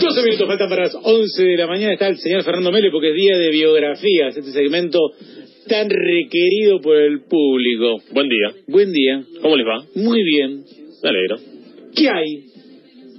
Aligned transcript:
12 0.00 0.22
minutos 0.22 0.46
faltan 0.46 0.68
para 0.68 0.82
las 0.84 0.94
11 1.02 1.42
de 1.42 1.56
la 1.56 1.66
mañana. 1.66 1.92
Está 1.92 2.08
el 2.08 2.16
señor 2.18 2.42
Fernando 2.42 2.72
Mele 2.72 2.90
porque 2.90 3.10
es 3.10 3.16
día 3.16 3.36
de 3.38 3.50
biografías, 3.50 4.36
este 4.36 4.50
segmento 4.52 4.98
tan 5.68 5.88
requerido 5.88 6.80
por 6.80 6.96
el 6.96 7.20
público. 7.22 7.98
Buen 8.12 8.28
día. 8.28 8.52
Buen 8.66 8.92
día. 8.92 9.22
¿Cómo 9.40 9.56
les 9.56 9.66
va? 9.66 9.84
Muy 9.94 10.22
bien. 10.22 10.64
Me 11.02 11.08
alegro. 11.08 11.36
¿Qué 11.94 12.08
hay? 12.08 12.44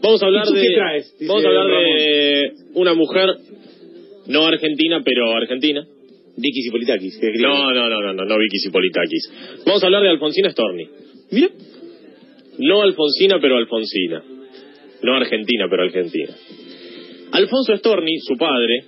Vamos 0.02 0.22
a 0.22 0.26
hablar 0.26 0.46
¿Y 0.46 0.50
tú 0.50 0.56
de. 0.56 0.62
qué 0.62 0.74
traes? 0.74 1.16
Vamos 1.28 1.44
a 1.46 1.48
hablar 1.48 1.68
Ramón. 1.68 1.98
de 1.98 2.52
una 2.74 2.94
mujer 2.94 3.30
no 4.28 4.46
argentina, 4.46 5.02
pero 5.04 5.32
argentina. 5.36 5.86
Dikis 6.36 6.68
y 6.68 6.72
Politakis. 6.72 7.18
que 7.20 7.28
es 7.28 7.40
No, 7.42 7.74
no, 7.74 7.90
no, 7.90 8.02
no, 8.02 8.14
no, 8.14 8.26
no 8.26 8.38
Vicky 8.38 8.60
Cipolitakis. 8.60 9.32
Vamos 9.66 9.84
a 9.84 9.86
hablar 9.88 10.04
de 10.04 10.10
Alfonsina 10.10 10.50
Storni. 10.50 10.88
Mira. 11.32 11.50
No 12.58 12.82
Alfonsina, 12.82 13.40
pero 13.42 13.58
Alfonsina. 13.58 14.24
No 15.04 15.16
Argentina, 15.16 15.66
pero 15.70 15.84
Argentina. 15.84 16.34
Alfonso 17.32 17.76
Storni, 17.78 18.20
su 18.20 18.36
padre, 18.38 18.84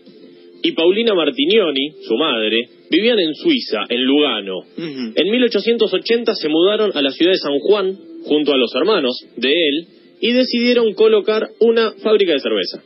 y 0.61 0.71
Paulina 0.73 1.13
Martinioni, 1.13 1.91
su 2.07 2.15
madre, 2.15 2.57
vivían 2.89 3.19
en 3.19 3.33
Suiza, 3.35 3.81
en 3.89 4.03
Lugano. 4.03 4.59
Ujú. 4.59 5.11
En 5.15 5.31
1880 5.31 6.35
se 6.35 6.49
mudaron 6.49 6.91
a 6.95 7.01
la 7.01 7.11
ciudad 7.11 7.31
de 7.31 7.37
San 7.37 7.57
Juan, 7.59 7.97
junto 8.25 8.53
a 8.53 8.57
los 8.57 8.73
hermanos 8.75 9.17
de 9.37 9.49
él, 9.49 9.87
y 10.21 10.31
decidieron 10.31 10.93
colocar 10.93 11.47
una 11.59 11.91
fábrica 12.01 12.33
de 12.33 12.39
cerveza. 12.39 12.81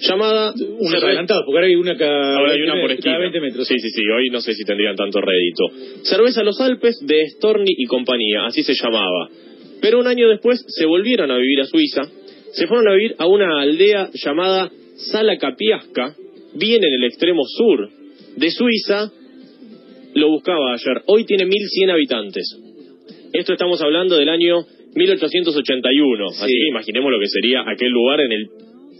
Llamada... 0.00 0.52
Unos 0.52 0.92
Cerve- 0.92 1.04
adelantados, 1.06 1.44
porque 1.46 1.58
ahora 1.58 1.66
hay 1.68 1.76
una 1.76 1.96
cada, 1.96 2.36
Ahora 2.38 2.52
hay 2.52 2.58
20 2.58 2.72
una 2.72 2.82
por 2.82 2.90
esquina. 2.90 3.12
cada 3.14 3.18
20 3.20 3.40
metros. 3.40 3.68
Sí, 3.68 3.78
sí, 3.78 3.88
sí. 3.88 4.02
Hoy 4.14 4.30
no 4.30 4.40
sé 4.40 4.52
si 4.54 4.64
tendrían 4.64 4.96
tanto 4.96 5.20
rédito. 5.20 5.64
Cerveza 6.02 6.42
Los 6.42 6.60
Alpes 6.60 6.98
de 7.06 7.28
Storni 7.30 7.70
y 7.76 7.84
compañía, 7.86 8.46
así 8.46 8.62
se 8.64 8.74
llamaba. 8.74 9.28
Pero 9.80 10.00
un 10.00 10.06
año 10.08 10.28
después 10.28 10.62
se 10.66 10.86
volvieron 10.86 11.30
a 11.30 11.36
vivir 11.38 11.60
a 11.60 11.64
Suiza. 11.66 12.02
Se 12.52 12.66
fueron 12.66 12.88
a 12.88 12.92
vivir 12.94 13.14
a 13.18 13.26
una 13.26 13.60
aldea 13.60 14.10
llamada 14.12 14.70
Sala 14.96 15.36
Capiasca, 15.38 16.14
bien 16.54 16.84
en 16.84 16.94
el 16.94 17.04
extremo 17.04 17.42
sur 17.46 17.88
de 18.36 18.50
Suiza. 18.50 19.10
Lo 20.14 20.28
buscaba 20.28 20.74
ayer. 20.74 21.02
Hoy 21.06 21.24
tiene 21.24 21.46
1.100 21.46 21.90
habitantes. 21.90 22.58
Esto 23.32 23.54
estamos 23.54 23.80
hablando 23.80 24.16
del 24.16 24.28
año 24.28 24.58
1881. 24.94 26.26
Así 26.28 26.44
Sí. 26.46 26.52
que 26.52 26.68
imaginemos 26.68 27.10
lo 27.10 27.18
que 27.18 27.28
sería 27.28 27.62
aquel 27.66 27.88
lugar 27.90 28.20
en 28.20 28.32
el 28.32 28.46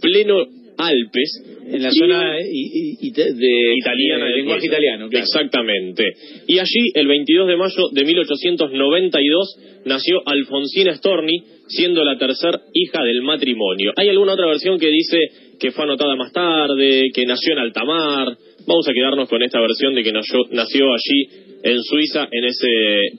pleno 0.01 0.35
Alpes. 0.77 1.52
En 1.65 1.81
la 1.81 1.89
Y- 1.89 1.97
zona 1.97 2.39
i- 2.41 2.45
i- 2.51 3.07
ita- 3.07 3.23
de, 3.33 3.73
italiana 3.77 4.25
de 4.25 4.29
del 4.31 4.39
lenguaje 4.39 4.65
italiano. 4.67 5.09
Claro. 5.09 5.23
Exactamente. 5.25 6.03
Y 6.47 6.59
allí, 6.59 6.91
el 6.93 7.07
22 7.07 7.47
de 7.47 7.55
mayo 7.57 7.89
de 7.91 8.03
1892, 8.03 9.57
nació 9.85 10.21
Alfonsina 10.25 10.93
Storni, 10.95 11.43
siendo 11.67 12.03
la 12.03 12.17
tercera 12.17 12.59
hija 12.73 13.03
del 13.03 13.21
matrimonio. 13.21 13.93
Hay 13.95 14.09
alguna 14.09 14.33
otra 14.33 14.47
versión 14.47 14.79
que 14.79 14.89
dice 14.89 15.17
que 15.59 15.71
fue 15.71 15.85
anotada 15.85 16.15
más 16.15 16.31
tarde, 16.33 17.09
que 17.13 17.25
nació 17.25 17.53
en 17.53 17.59
Altamar. 17.59 18.27
Vamos 18.67 18.87
a 18.87 18.93
quedarnos 18.93 19.29
con 19.29 19.41
esta 19.43 19.59
versión 19.59 19.93
de 19.95 20.03
que 20.03 20.11
nació, 20.11 20.39
nació 20.51 20.85
allí 20.93 21.27
en 21.63 21.81
Suiza, 21.81 22.27
en 22.31 22.45
ese 22.45 22.67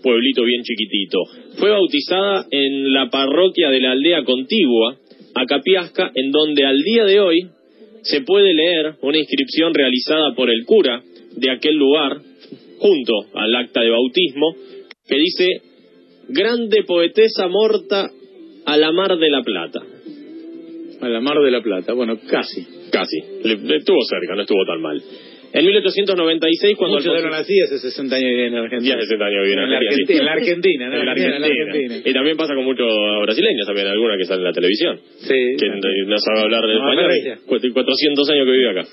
pueblito 0.03 0.43
bien 0.45 0.63
chiquitito. 0.63 1.19
Fue 1.59 1.71
bautizada 1.71 2.47
en 2.51 2.93
la 2.93 3.09
parroquia 3.09 3.71
de 3.71 3.81
la 3.81 3.93
aldea 3.93 4.23
contigua, 4.25 4.97
a 5.35 5.47
Capiasca, 5.47 6.13
en 6.15 6.31
donde 6.31 6.65
al 6.65 6.81
día 6.83 7.05
de 7.05 7.21
hoy 7.21 7.41
se 8.05 8.21
puede 8.21 8.55
leer 8.55 8.95
una 9.03 9.19
inscripción 9.19 9.75
realizada 9.75 10.35
por 10.35 10.51
el 10.51 10.65
cura 10.65 11.03
de 11.37 11.51
aquel 11.51 11.75
lugar, 11.75 12.19
junto 12.79 13.13
al 13.35 13.55
acta 13.57 13.81
de 13.81 13.91
bautismo, 13.91 14.55
que 15.09 15.17
dice, 15.17 15.47
Grande 16.29 16.85
poetesa 16.85 17.49
morta 17.49 18.11
a 18.65 18.77
la 18.77 18.93
mar 18.93 19.19
de 19.19 19.31
la 19.31 19.43
plata. 19.43 19.81
A 21.01 21.09
la 21.09 21.21
Mar 21.21 21.37
de 21.45 21.51
la 21.51 21.61
Plata. 21.61 21.93
Bueno, 21.93 22.19
casi. 22.31 22.65
Casi, 22.91 23.19
le, 23.43 23.57
le 23.57 23.77
estuvo 23.77 23.99
cerca, 24.09 24.35
no 24.35 24.43
estuvo 24.43 24.65
tan 24.65 24.81
mal. 24.81 25.03
En 25.55 25.65
1896, 25.65 26.77
cuando 26.77 26.97
Muchos 26.99 27.15
Alfonso- 27.15 27.29
eran 27.29 27.41
así 27.41 27.55
hace 27.63 27.79
60 27.79 28.17
años 28.17 28.29
viviendo 28.29 28.59
en 28.59 28.65
Argentina. 28.65 28.91
Ya 28.91 28.99
hace 28.99 29.07
60 29.07 29.25
años 29.25 29.39
en 29.47 29.53
en 29.55 29.71
la 29.71 29.77
Argentina. 29.79 30.19
En 30.19 30.25
la 30.27 30.33
Argentina, 30.33 30.83
¿no? 30.91 30.97
En 30.99 31.07
la 31.07 31.13
En 31.15 31.41
la 31.41 31.47
Argentina. 31.47 31.95
Y 32.05 32.13
también 32.13 32.37
pasa 32.37 32.55
con 32.57 32.65
muchos 32.65 32.91
brasileños 33.23 33.65
también, 33.67 33.87
alguna 33.87 34.19
que 34.19 34.25
sale 34.25 34.41
en 34.41 34.45
la 34.45 34.53
televisión. 34.53 34.99
Sí. 35.23 35.35
que 35.57 35.67
no, 35.69 35.79
no 36.11 36.19
sabe 36.19 36.41
hablar 36.43 36.63
de 36.67 36.75
No, 36.75 36.81
español. 36.91 37.07
Ferreira. 37.07 37.39
Cu- 37.47 37.73
400 37.73 38.31
años 38.31 38.45
que 38.47 38.53
vive 38.53 38.71
acá. 38.71 38.85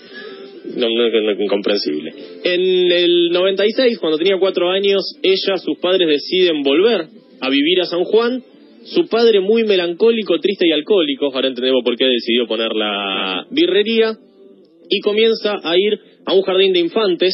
No, 0.78 0.88
no, 0.88 1.10
no, 1.10 1.32
incomprensible. 1.44 2.14
En 2.44 2.92
el 2.92 3.30
96, 3.32 3.98
cuando 3.98 4.20
tenía 4.20 4.38
cuatro 4.38 4.70
años, 4.70 5.02
ella, 5.24 5.58
sus 5.58 5.80
padres 5.80 6.08
deciden 6.08 6.62
volver 6.62 7.08
a 7.42 7.50
vivir 7.50 7.82
a 7.82 7.86
San 7.86 8.04
Juan. 8.04 8.44
Su 8.84 9.08
padre 9.10 9.40
muy 9.40 9.64
melancólico, 9.64 10.38
triste 10.40 10.68
y 10.68 10.72
alcohólico, 10.72 11.34
ahora 11.34 11.48
entendemos 11.48 11.82
por 11.84 11.96
qué 11.98 12.06
decidió 12.06 12.46
poner 12.48 12.72
la 12.76 13.46
birrería, 13.50 14.14
y 14.90 15.00
comienza 15.02 15.60
a 15.64 15.76
ir 15.78 16.00
a 16.26 16.34
un 16.34 16.42
jardín 16.42 16.74
de 16.74 16.80
infantes, 16.80 17.34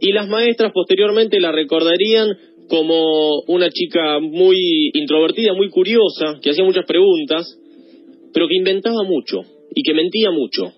y 0.00 0.12
las 0.12 0.28
maestras 0.28 0.72
posteriormente 0.72 1.40
la 1.40 1.52
recordarían 1.52 2.36
como 2.68 3.40
una 3.48 3.68
chica 3.70 4.20
muy 4.20 4.90
introvertida, 4.94 5.52
muy 5.54 5.68
curiosa, 5.68 6.38
que 6.40 6.50
hacía 6.50 6.64
muchas 6.64 6.86
preguntas, 6.86 7.58
pero 8.32 8.46
que 8.48 8.56
inventaba 8.56 9.02
mucho 9.04 9.42
y 9.74 9.82
que 9.82 9.92
mentía 9.92 10.30
mucho. 10.30 10.72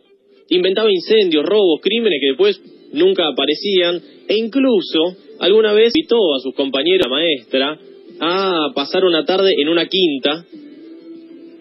Inventaba 0.49 0.91
incendios, 0.91 1.45
robos, 1.45 1.81
crímenes 1.83 2.19
que 2.21 2.29
después 2.29 2.61
nunca 2.93 3.29
aparecían 3.29 4.01
e 4.29 4.37
incluso 4.37 5.17
alguna 5.39 5.73
vez 5.73 5.93
invitó 5.95 6.17
a 6.35 6.41
sus 6.41 6.55
compañeras 6.55 7.09
maestra 7.09 7.79
a 8.21 8.73
pasar 8.75 9.05
una 9.05 9.25
tarde 9.25 9.53
en 9.59 9.69
una 9.69 9.87
quinta 9.87 10.45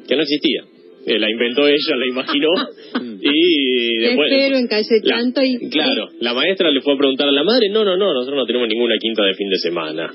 que 0.08 0.16
no 0.16 0.22
existía. 0.22 0.64
Eh, 1.06 1.18
La 1.20 1.30
inventó 1.30 1.68
ella, 1.68 1.96
la 1.98 2.08
imaginó 2.08 2.50
y 3.22 3.98
después... 3.98 4.32
en 4.32 4.68
calle 4.68 5.02
Chanto 5.04 5.42
y... 5.44 5.70
Claro, 5.70 6.10
la 6.20 6.34
maestra 6.34 6.70
le 6.70 6.82
fue 6.82 6.94
a 6.94 6.98
preguntar 6.98 7.28
a 7.28 7.32
la 7.32 7.44
madre, 7.44 7.70
no, 7.70 7.84
no, 7.84 7.98
no, 7.98 8.14
nosotros 8.14 8.38
no 8.38 8.46
tenemos 8.46 8.68
ninguna 8.68 8.96
quinta 9.00 9.24
de 9.24 9.34
fin 9.34 9.50
de 9.50 9.58
semana. 9.58 10.12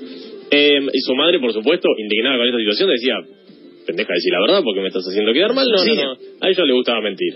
Eh, 0.49 0.79
y 0.93 0.99
su 1.01 1.13
madre, 1.15 1.39
por 1.39 1.51
supuesto, 1.51 1.89
indignada 1.97 2.37
con 2.37 2.47
esta 2.47 2.59
situación, 2.59 2.89
decía, 2.89 3.15
pendeja 3.85 4.13
decir 4.13 4.31
la 4.33 4.41
verdad 4.41 4.61
porque 4.63 4.81
me 4.81 4.87
estás 4.87 5.03
haciendo 5.07 5.33
quedar 5.33 5.53
mal. 5.53 5.67
No, 5.69 5.77
Sí. 5.79 5.91
no, 5.95 6.13
no, 6.13 6.17
a 6.41 6.49
ella 6.49 6.65
le 6.65 6.73
gustaba 6.73 7.01
mentir. 7.01 7.33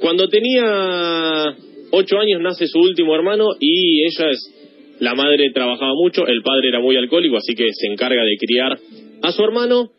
Cuando 0.00 0.28
tenía 0.28 1.54
ocho 1.90 2.18
años 2.18 2.40
nace 2.42 2.66
su 2.66 2.78
último 2.80 3.14
hermano 3.14 3.48
y 3.60 4.02
ella 4.04 4.30
es, 4.30 4.96
la 5.00 5.14
madre 5.14 5.50
trabajaba 5.52 5.92
mucho, 5.94 6.26
el 6.26 6.42
padre 6.42 6.68
era 6.68 6.80
muy 6.80 6.96
alcohólico, 6.96 7.36
así 7.36 7.54
que 7.54 7.66
se 7.72 7.86
encarga 7.86 8.22
de 8.24 8.36
criar 8.38 8.78
a 9.22 9.32
su 9.32 9.42
hermano 9.42 9.90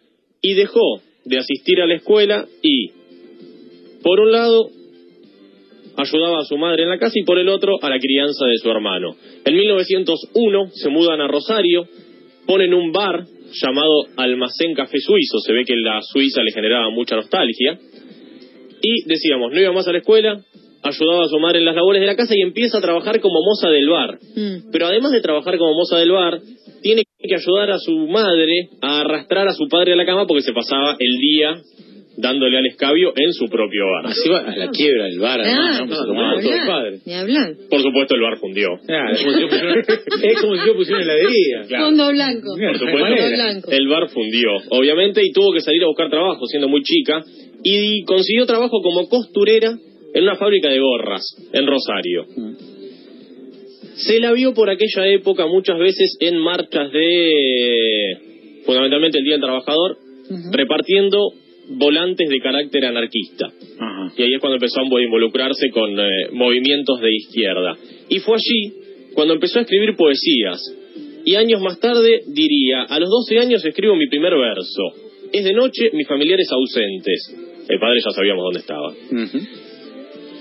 y 0.41 0.53
dejó 0.53 1.02
de 1.25 1.38
asistir 1.38 1.81
a 1.81 1.88
la 1.88 1.96
escuela 1.96 2.46
y, 2.62 2.91
por 4.02 4.19
un 4.19 4.31
lado, 4.31 4.69
ayudaba 5.97 6.40
a 6.40 6.46
su 6.46 6.58
madre 6.58 6.84
en 6.84 6.90
la 6.90 7.00
casa 7.00 7.13
y 7.16 7.24
por 7.24 7.40
el 7.40 7.50
otro 7.50 7.74
a 7.81 7.90
la 7.90 8.00
crianza 8.00 8.46
de 8.46 8.58
su 8.58 8.69
hermano. 8.69 9.16
En 9.44 9.56
1901 9.56 10.69
se 10.74 10.90
mudan 10.90 11.22
a 11.22 11.28
Rosario, 11.28 11.88
ponen 12.46 12.74
un 12.74 12.91
bar 12.91 13.25
llamado 13.53 14.06
Almacén 14.18 14.74
Café 14.74 15.00
Suizo, 15.00 15.40
se 15.40 15.53
ve 15.53 15.64
que 15.66 15.75
la 15.75 16.02
Suiza 16.02 16.41
le 16.44 16.52
generaba 16.52 16.90
mucha 16.90 17.16
nostalgia, 17.16 17.80
y 18.81 19.08
decíamos, 19.08 19.52
no 19.52 19.59
iba 19.59 19.72
más 19.72 19.88
a 19.88 19.91
la 19.91 20.00
escuela, 20.00 20.44
ayudaba 20.84 21.25
a 21.25 21.28
su 21.28 21.40
madre 21.40 21.59
en 21.59 21.66
las 21.66 21.75
labores 21.75 22.02
de 22.02 22.06
la 22.06 22.16
casa 22.16 22.34
y 22.35 22.41
empieza 22.41 22.78
a 22.78 22.81
trabajar 22.81 23.19
como 23.19 23.41
moza 23.41 23.69
del 23.69 23.90
bar. 23.90 24.19
Mm. 24.35 24.72
Pero 24.72 24.88
además 24.88 25.12
de 25.12 25.22
trabajar 25.22 25.58
como 25.58 25.74
moza 25.74 25.97
del 25.97 26.12
bar, 26.12 26.40
tiene 26.81 27.03
que 27.03 27.15
ayudar 27.24 27.72
a 27.72 27.78
su 27.80 28.08
madre 28.08 28.70
a 28.81 29.02
arrastrar 29.02 29.48
a 29.48 29.53
su 29.53 29.68
padre 29.68 29.94
a 29.94 29.96
la 29.96 30.06
cama 30.06 30.26
porque 30.28 30.44
se 30.44 30.53
pasaba 30.53 30.96
el 31.00 31.18
día 31.20 31.56
dándole 32.18 32.58
al 32.58 32.66
escabio 32.68 33.12
en 33.16 33.34
su 33.34 33.48
propio 33.50 33.84
bar. 33.88 34.06
Así 34.12 34.30
va 34.30 34.40
a 34.40 34.56
la 34.56 34.70
quiebra 34.70 35.06
del 35.06 35.20
bar. 35.20 35.42
Ah, 35.42 35.86
¿no? 35.86 36.40
El 37.06 37.14
hablar. 37.14 37.53
Por 37.70 37.81
supuesto 37.81 38.16
el 38.16 38.22
bar 38.22 38.38
fundió. 38.38 38.70
Claro, 38.86 39.12
es 39.16 39.22
como 40.42 40.56
si 40.56 40.68
yo 40.68 40.76
pusiera- 40.76 41.02
heladería. 41.02 41.64
Claro. 41.68 41.86
Fondo 41.88 42.09
blanco. 42.12 42.56
Por 42.56 42.78
supuesto, 42.78 43.36
blanco. 43.36 43.72
el 43.72 43.88
bar 43.90 44.09
fundió, 44.09 44.50
obviamente, 44.70 45.22
y 45.26 45.32
tuvo 45.34 45.52
que 45.53 45.59
salir 45.59 45.84
a 45.84 45.88
buscar 45.88 46.09
trabajo 46.09 46.46
siendo 46.46 46.70
muy 46.70 46.84
chica, 46.84 47.22
y 47.64 48.03
consiguió 48.06 48.46
trabajo 48.46 48.82
como 48.82 49.09
costurera 49.09 49.73
en 50.14 50.23
una 50.23 50.35
fábrica 50.38 50.70
de 50.70 50.79
gorras 50.79 51.23
en 51.52 51.68
Rosario. 51.68 52.26
Se 53.96 54.20
la 54.20 54.34
vio 54.34 54.53
por 54.53 54.70
aquella 54.70 55.08
época 55.08 55.47
muchas 55.47 55.80
veces 55.80 56.18
en 56.20 56.38
marchas 56.38 56.92
de, 56.92 58.18
fundamentalmente 58.66 59.20
el 59.20 59.24
Día 59.24 59.34
del 59.34 59.42
Trabajador, 59.42 59.97
repartiendo 60.52 61.32
volantes 61.70 62.30
de 62.30 62.40
carácter 62.40 62.86
anarquista. 62.86 63.47
Ajá. 63.80 64.14
Y 64.18 64.24
ahí 64.24 64.34
es 64.34 64.40
cuando 64.40 64.56
empezó 64.56 64.82
a 64.82 65.02
involucrarse 65.02 65.70
con 65.72 66.00
eh, 66.00 66.30
movimientos 66.32 67.00
de 67.00 67.16
izquierda. 67.16 67.78
Y 68.09 68.20
fue 68.20 68.36
allí 68.36 68.74
cuando 69.14 69.34
empezó 69.34 69.59
a 69.59 69.62
escribir 69.64 69.96
poesías. 69.96 70.62
Y 71.26 71.36
años 71.36 71.62
más 71.62 71.80
tarde 71.80 72.22
diría, 72.28 72.84
a 72.84 73.00
los 73.00 73.09
12 73.09 73.40
años 73.40 73.66
escribo 73.66 73.96
mi 73.96 74.08
primer 74.08 74.34
verso. 74.34 74.84
Es 75.32 75.44
de 75.44 75.53
noche, 75.53 75.90
mis 75.94 76.08
familiares 76.08 76.47
ausentes. 76.52 77.36
El 77.68 77.80
padre 77.80 78.00
ya 78.06 78.12
sabíamos 78.12 78.44
dónde 78.44 78.59
estaba. 78.59 78.94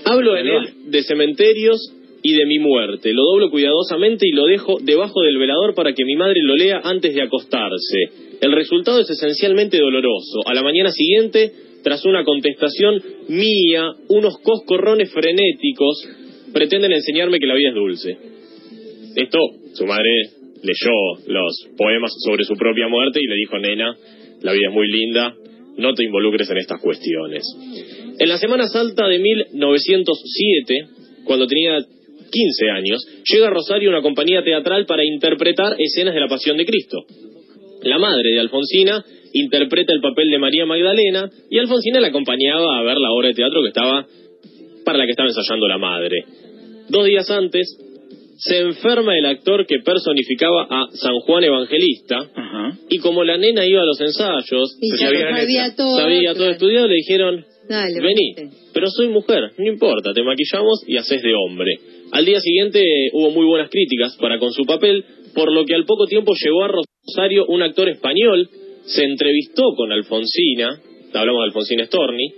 Hablo 0.05 0.37
en 0.37 0.47
él 0.47 0.73
de 0.85 1.03
cementerios 1.03 1.94
y 2.27 2.33
de 2.33 2.47
mi 2.47 2.57
muerte. 2.57 3.13
Lo 3.13 3.21
doblo 3.21 3.51
cuidadosamente 3.51 4.27
y 4.27 4.31
lo 4.31 4.45
dejo 4.45 4.79
debajo 4.81 5.21
del 5.21 5.37
velador 5.37 5.75
para 5.75 5.93
que 5.93 6.03
mi 6.03 6.15
madre 6.15 6.41
lo 6.41 6.55
lea 6.55 6.81
antes 6.83 7.13
de 7.13 7.21
acostarse. 7.21 7.99
El 8.41 8.51
resultado 8.51 8.99
es 8.99 9.07
esencialmente 9.11 9.77
doloroso. 9.77 10.39
A 10.47 10.55
la 10.55 10.63
mañana 10.63 10.89
siguiente 10.89 11.51
tras 11.83 12.03
una 12.03 12.23
contestación 12.23 12.99
mía, 13.27 13.91
unos 14.07 14.39
coscorrones 14.39 15.13
frenéticos 15.13 16.03
pretenden 16.51 16.93
enseñarme 16.93 17.37
que 17.37 17.45
la 17.45 17.53
vida 17.53 17.69
es 17.69 17.75
dulce. 17.75 18.17
Esto, 19.17 19.37
su 19.75 19.85
madre 19.85 20.09
leyó 20.63 21.27
los 21.27 21.67
poemas 21.77 22.11
sobre 22.25 22.43
su 22.43 22.55
propia 22.55 22.87
muerte 22.87 23.19
y 23.21 23.27
le 23.27 23.35
dijo, 23.35 23.59
nena, 23.59 23.95
la 24.41 24.51
vida 24.51 24.69
es 24.69 24.73
muy 24.73 24.87
linda, 24.87 25.35
no 25.77 25.93
te 25.93 26.05
involucres 26.05 26.49
en 26.49 26.57
estas 26.57 26.81
cuestiones. 26.81 27.43
En 28.17 28.29
la 28.29 28.39
Semana 28.39 28.65
Santa 28.65 29.07
de 29.07 29.19
1907, 29.19 30.87
cuando 31.23 31.45
tenía 31.45 31.85
15 32.35 32.69
años, 32.69 33.07
llega 33.31 33.47
a 33.47 33.49
Rosario 33.49 33.89
una 33.89 34.01
compañía 34.01 34.43
teatral 34.43 34.85
para 34.85 35.05
interpretar 35.05 35.75
escenas 35.79 36.13
de 36.13 36.19
la 36.19 36.27
Pasión 36.27 36.57
de 36.57 36.65
Cristo. 36.65 37.05
La 37.83 37.97
madre 37.97 38.31
de 38.33 38.39
Alfonsina 38.39 39.03
interpreta 39.33 39.93
el 39.93 40.01
papel 40.01 40.29
de 40.31 40.39
María 40.39 40.65
Magdalena 40.65 41.29
y 41.49 41.59
Alfonsina 41.59 41.99
la 41.99 42.07
acompañaba 42.07 42.79
a 42.79 42.83
ver 42.83 42.97
la 42.97 43.11
obra 43.11 43.29
de 43.29 43.35
teatro 43.35 43.61
que 43.61 43.69
estaba 43.69 44.05
para 44.83 44.97
la 44.97 45.05
que 45.05 45.11
estaba 45.11 45.29
ensayando 45.29 45.67
la 45.67 45.77
madre. 45.77 46.23
Dos 46.89 47.05
días 47.05 47.29
antes 47.29 47.67
se 48.37 48.59
enferma 48.59 49.17
el 49.17 49.25
actor 49.25 49.65
que 49.65 49.79
personificaba 49.79 50.67
a 50.69 50.87
San 50.93 51.19
Juan 51.19 51.43
Evangelista 51.43 52.29
y 52.89 52.97
como 52.99 53.23
la 53.23 53.37
nena 53.37 53.65
iba 53.65 53.81
a 53.81 53.85
los 53.85 53.99
ensayos, 54.01 54.77
sabía, 54.99 55.75
todo, 55.75 55.97
sabía 55.97 56.33
todo 56.33 56.49
estudiado, 56.49 56.87
le 56.87 56.95
dijeron, 56.95 57.45
vení, 58.01 58.35
pero 58.73 58.87
soy 58.89 59.09
mujer, 59.09 59.51
no 59.57 59.65
importa, 59.65 60.13
te 60.13 60.23
maquillamos 60.23 60.83
y 60.87 60.97
haces 60.97 61.21
de 61.21 61.33
hombre. 61.33 61.71
Al 62.11 62.25
día 62.25 62.39
siguiente 62.39 62.81
hubo 63.13 63.31
muy 63.31 63.45
buenas 63.45 63.69
críticas 63.69 64.15
para 64.19 64.39
con 64.39 64.51
su 64.51 64.63
papel, 64.65 65.03
por 65.33 65.51
lo 65.51 65.65
que 65.65 65.75
al 65.75 65.85
poco 65.85 66.05
tiempo 66.05 66.33
llegó 66.33 66.63
a 66.63 66.69
Rosario 66.69 67.45
un 67.47 67.61
actor 67.61 67.89
español, 67.89 68.49
se 68.85 69.03
entrevistó 69.03 69.73
con 69.75 69.91
Alfonsina, 69.91 70.81
hablamos 71.13 71.41
de 71.41 71.45
Alfonsina 71.45 71.85
Storni, 71.85 72.33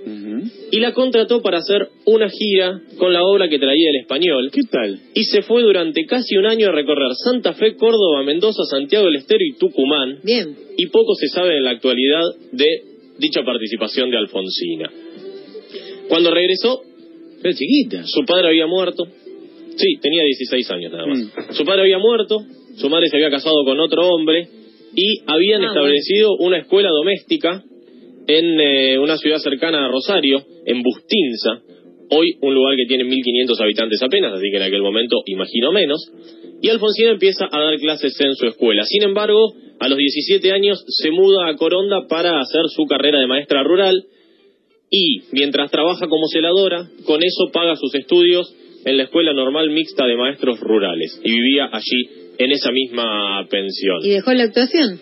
y 0.72 0.80
la 0.80 0.94
contrató 0.94 1.42
para 1.42 1.60
hacer 1.60 1.90
una 2.06 2.30
gira 2.30 2.82
con 2.98 3.14
la 3.14 3.24
obra 3.24 3.50
que 3.50 3.60
traía 3.60 3.90
el 3.90 4.02
español. 4.02 4.50
¿Qué 4.52 4.62
tal? 4.70 5.00
Y 5.14 5.24
se 5.26 5.42
fue 5.42 5.62
durante 5.62 6.06
casi 6.06 6.38
un 6.38 6.46
año 6.46 6.70
a 6.70 6.72
recorrer 6.72 7.12
Santa 7.16 7.54
Fe, 7.54 7.76
Córdoba, 7.76 8.24
Mendoza, 8.24 8.64
Santiago 8.70 9.06
del 9.06 9.18
Estero 9.18 9.44
y 9.44 9.58
Tucumán. 9.58 10.20
Bien. 10.24 10.56
Y 10.78 10.88
poco 10.88 11.16
se 11.16 11.28
sabe 11.28 11.58
en 11.58 11.64
la 11.64 11.72
actualidad 11.72 12.24
de 12.52 12.68
dicha 13.20 13.44
participación 13.44 14.10
de 14.12 14.18
Alfonsina. 14.18 14.92
Cuando 16.08 16.32
regresó... 16.32 16.82
Era 17.44 17.54
chiquita. 17.54 18.04
Su 18.08 18.26
padre 18.26 18.48
había 18.48 18.66
muerto. 18.66 19.06
Sí, 19.78 19.98
tenía 20.02 20.24
16 20.24 20.72
años 20.72 20.92
nada 20.92 21.06
más. 21.06 21.20
Mm. 21.20 21.54
Su 21.54 21.66
padre 21.66 21.82
había 21.84 22.00
muerto, 22.00 22.40
su 22.76 22.90
madre 22.90 23.08
se 23.08 23.16
había 23.16 23.30
casado 23.30 23.64
con 23.64 23.80
otro 23.80 24.08
hombre 24.10 24.48
y 24.96 25.22
habían 25.28 25.64
ah, 25.64 25.68
establecido 25.68 26.36
una 26.40 26.58
escuela 26.58 26.90
doméstica 26.90 27.64
en 28.28 28.60
eh, 28.60 29.00
una 29.00 29.18
ciudad 29.18 29.38
cercana 29.38 29.86
a 29.86 29.88
Rosario, 29.88 30.44
en 30.66 30.82
Bustinza, 30.82 31.62
hoy 32.10 32.36
un 32.42 32.54
lugar 32.54 32.76
que 32.76 32.86
tiene 32.86 33.06
1.500 33.06 33.62
habitantes 33.62 34.02
apenas, 34.02 34.34
así 34.34 34.50
que 34.52 34.58
en 34.58 34.64
aquel 34.64 34.82
momento 34.82 35.22
imagino 35.26 35.72
menos, 35.72 36.12
y 36.62 36.70
Alfonsina 36.70 37.12
empieza 37.12 37.46
a 37.52 37.60
dar 37.60 37.78
clases 37.78 38.20
en 38.20 38.36
su 38.36 38.48
escuela. 38.48 38.84
Sin 38.84 39.04
embargo, 39.04 39.54
a 39.80 39.88
los 39.88 39.98
17 39.98 40.52
años 40.52 40.84
se 40.88 41.12
muda 41.12 41.48
a 41.48 41.56
Coronda 41.56 42.08
para 42.08 42.40
hacer 42.40 42.64
su 42.76 42.86
carrera 42.86 43.20
de 43.20 43.28
maestra 43.28 43.64
rural 43.64 44.06
y, 44.90 45.22
mientras 45.32 45.70
trabaja 45.70 46.08
como 46.08 46.28
celadora, 46.28 46.90
con 47.06 47.22
eso 47.24 47.52
paga 47.52 47.76
sus 47.76 47.94
estudios 47.94 48.54
en 48.86 48.98
la 48.98 49.04
Escuela 49.04 49.34
Normal 49.34 49.70
Mixta 49.70 50.06
de 50.06 50.16
Maestros 50.16 50.60
Rurales 50.60 51.20
y 51.24 51.32
vivía 51.32 51.70
allí 51.72 52.10
en 52.38 52.52
esa 52.52 52.72
misma 52.72 53.46
pensión. 53.50 54.00
¿Y 54.04 54.10
dejó 54.10 54.34
la 54.34 54.44
actuación? 54.44 55.00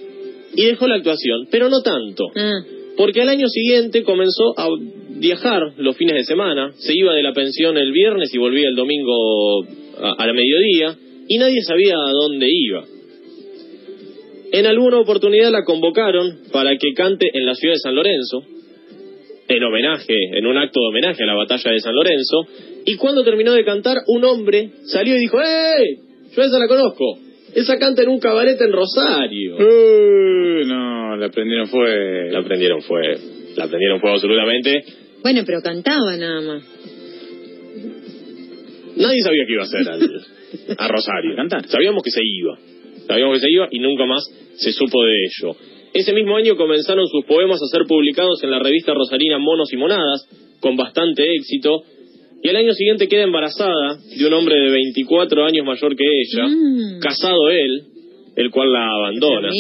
Y 0.56 0.66
dejó 0.66 0.88
la 0.88 0.96
actuación, 0.96 1.48
pero 1.52 1.70
no 1.70 1.82
tanto. 1.82 2.26
Ah. 2.36 2.62
Porque 2.98 3.22
al 3.22 3.30
año 3.30 3.48
siguiente 3.48 4.04
comenzó 4.04 4.58
a 4.58 4.68
viajar 5.18 5.74
los 5.78 5.98
fines 5.98 6.16
de 6.16 6.24
semana, 6.24 6.72
se 6.78 6.94
iba 6.96 7.14
de 7.14 7.24
la 7.24 7.34
pensión 7.34 7.78
el 7.78 7.92
viernes 7.92 8.34
y 8.34 8.38
volvía 8.38 8.70
el 8.70 8.76
domingo 8.76 9.64
a, 9.98 10.26
la 10.26 10.34
mediodía, 10.34 10.96
y 11.28 11.38
nadie 11.38 11.62
sabía 11.62 11.96
a 11.96 12.12
dónde 12.12 12.48
iba. 12.50 12.84
En 14.52 14.66
alguna 14.66 15.00
oportunidad 15.00 15.52
la 15.52 15.64
convocaron 15.66 16.40
para 16.52 16.78
que 16.78 16.94
cante 16.96 17.30
en 17.34 17.46
la 17.46 17.56
ciudad 17.56 17.74
de 17.74 17.80
San 17.80 17.96
Lorenzo, 17.96 18.44
en 19.48 19.64
homenaje, 19.64 20.16
en 20.38 20.46
un 20.46 20.58
acto 20.58 20.80
de 20.80 20.88
homenaje 20.88 21.24
a 21.24 21.28
la 21.28 21.36
batalla 21.36 21.72
de 21.72 21.80
San 21.80 21.96
Lorenzo, 21.96 22.48
y 22.86 22.96
cuando 22.98 23.24
terminó 23.24 23.54
de 23.54 23.64
cantar, 23.64 23.98
un 24.08 24.24
hombre 24.24 24.70
salió 24.86 25.16
y 25.16 25.20
dijo, 25.20 25.40
¡Eh! 25.42 26.00
Yo 26.36 26.44
esa 26.44 26.60
la 26.60 26.68
conozco. 26.68 27.20
Esa 27.54 27.78
canta 27.78 28.04
en 28.04 28.10
un 28.10 28.20
cabaret 28.20 28.60
en 28.60 28.72
Rosario. 28.74 29.56
Uh, 29.56 30.66
no, 30.68 31.16
la 31.16 31.30
prendieron 31.30 31.68
fue. 31.68 32.30
La 32.30 32.44
prendieron 32.44 32.82
fue. 32.82 33.18
La 33.56 33.68
prendieron 33.68 34.02
fue 34.02 34.12
absolutamente. 34.12 34.84
Bueno, 35.24 35.44
pero 35.46 35.62
cantaba 35.62 36.18
nada 36.18 36.42
más. 36.42 36.64
Nadie 38.98 39.22
sabía 39.22 39.46
que 39.48 39.54
iba 39.54 39.64
a 39.64 39.68
ser 39.68 40.78
a 40.78 40.88
Rosario. 40.88 41.36
cantar. 41.38 41.66
Sabíamos 41.68 42.04
que 42.04 42.12
se 42.12 42.22
iba. 42.24 42.58
Sabíamos 43.08 43.36
que 43.36 43.48
se 43.48 43.52
iba 43.52 43.68
y 43.72 43.80
nunca 43.80 44.06
más 44.06 44.24
se 44.58 44.74
supo 44.74 45.04
de 45.04 45.14
ello. 45.14 45.56
Ese 45.96 46.12
mismo 46.12 46.36
año 46.36 46.58
comenzaron 46.58 47.08
sus 47.08 47.24
poemas 47.24 47.62
a 47.64 47.68
ser 47.68 47.88
publicados 47.88 48.44
en 48.44 48.52
la 48.52 48.60
revista 48.60 48.94
rosarina 48.94 49.40
Monos 49.40 49.72
y 49.72 49.78
Monadas, 49.78 50.28
con 50.60 50.76
bastante 50.76 51.24
éxito, 51.36 51.84
y 52.44 52.50
al 52.50 52.58
año 52.58 52.74
siguiente 52.74 53.08
queda 53.08 53.24
embarazada 53.24 53.98
de 54.14 54.28
un 54.28 54.34
hombre 54.34 54.60
de 54.60 54.72
24 54.72 55.46
años 55.46 55.66
mayor 55.66 55.96
que 55.96 56.04
ella, 56.04 56.48
mm. 56.48 57.00
casado 57.00 57.50
él, 57.50 57.84
el 58.36 58.52
cual 58.52 58.74
la 58.74 58.90
abandona. 58.90 59.52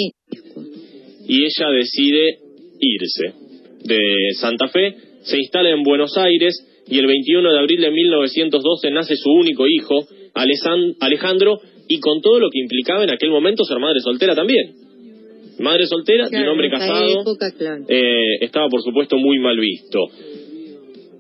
Y 1.26 1.38
ella 1.42 1.70
decide 1.70 2.38
irse 2.82 3.34
de 3.86 4.00
Santa 4.38 4.68
Fe, 4.68 4.94
se 5.22 5.38
instala 5.38 5.70
en 5.70 5.84
Buenos 5.84 6.18
Aires 6.18 6.54
y 6.86 7.00
el 7.00 7.08
21 7.08 7.50
de 7.50 7.60
abril 7.60 7.80
de 7.80 7.92
1912 7.92 8.92
nace 8.92 9.16
su 9.16 9.30
único 9.30 9.68
hijo, 9.68 10.06
Alejandro, 10.34 11.62
y 11.88 12.02
con 12.02 12.20
todo 12.20 12.42
lo 12.42 12.50
que 12.50 12.60
implicaba 12.60 13.06
en 13.06 13.12
aquel 13.12 13.30
momento 13.30 13.64
ser 13.64 13.80
madre 13.80 14.02
soltera 14.02 14.36
también. 14.36 14.85
Madre 15.60 15.88
soltera 15.88 16.28
de 16.30 16.38
un 16.42 16.48
hombre 16.50 16.70
casado, 16.70 17.24
eh, 17.88 18.38
estaba 18.42 18.68
por 18.70 18.82
supuesto 18.82 19.18
muy 19.18 19.40
mal 19.40 19.58
visto. 19.58 20.00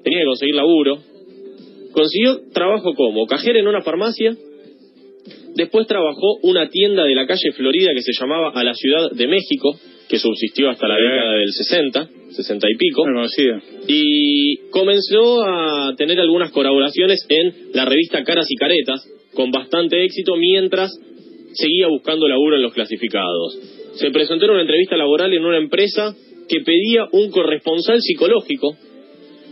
Tenía 0.03 0.19
que 0.19 0.25
conseguir 0.25 0.55
laburo, 0.55 0.99
Consiguió 1.95 2.51
trabajo 2.53 2.93
como 2.93 3.25
cajera 3.25 3.57
en 3.57 3.67
una 3.67 3.81
farmacia, 3.81 4.35
después 5.55 5.87
trabajó 5.87 6.39
una 6.43 6.67
tienda 6.67 7.05
de 7.05 7.15
la 7.15 7.25
calle 7.25 7.53
Florida 7.53 7.91
que 7.95 8.01
se 8.01 8.11
llamaba 8.19 8.51
A 8.53 8.65
la 8.65 8.73
Ciudad 8.73 9.11
de 9.11 9.27
México, 9.27 9.79
que 10.09 10.19
subsistió 10.19 10.69
hasta 10.69 10.89
la 10.89 10.95
década 10.95 11.35
del 11.37 11.53
60, 11.53 12.09
60 12.31 12.67
y 12.69 12.75
pico. 12.75 13.03
Y 13.87 14.57
comenzó 14.71 15.41
a 15.45 15.95
tener 15.95 16.19
algunas 16.19 16.51
colaboraciones 16.51 17.25
en 17.29 17.71
la 17.73 17.85
revista 17.85 18.25
Caras 18.25 18.47
y 18.49 18.57
Caretas, 18.57 19.09
con 19.33 19.51
bastante 19.51 20.03
éxito, 20.03 20.35
mientras 20.35 20.91
seguía 21.53 21.87
buscando 21.87 22.27
laburo 22.27 22.57
en 22.57 22.61
los 22.61 22.73
clasificados. 22.73 23.57
Se 23.95 24.11
presentó 24.11 24.45
en 24.45 24.51
una 24.51 24.61
entrevista 24.61 24.97
laboral 24.97 25.33
en 25.33 25.45
una 25.45 25.57
empresa 25.57 26.15
que 26.47 26.61
pedía 26.61 27.07
un 27.11 27.31
corresponsal 27.31 28.01
psicológico 28.01 28.75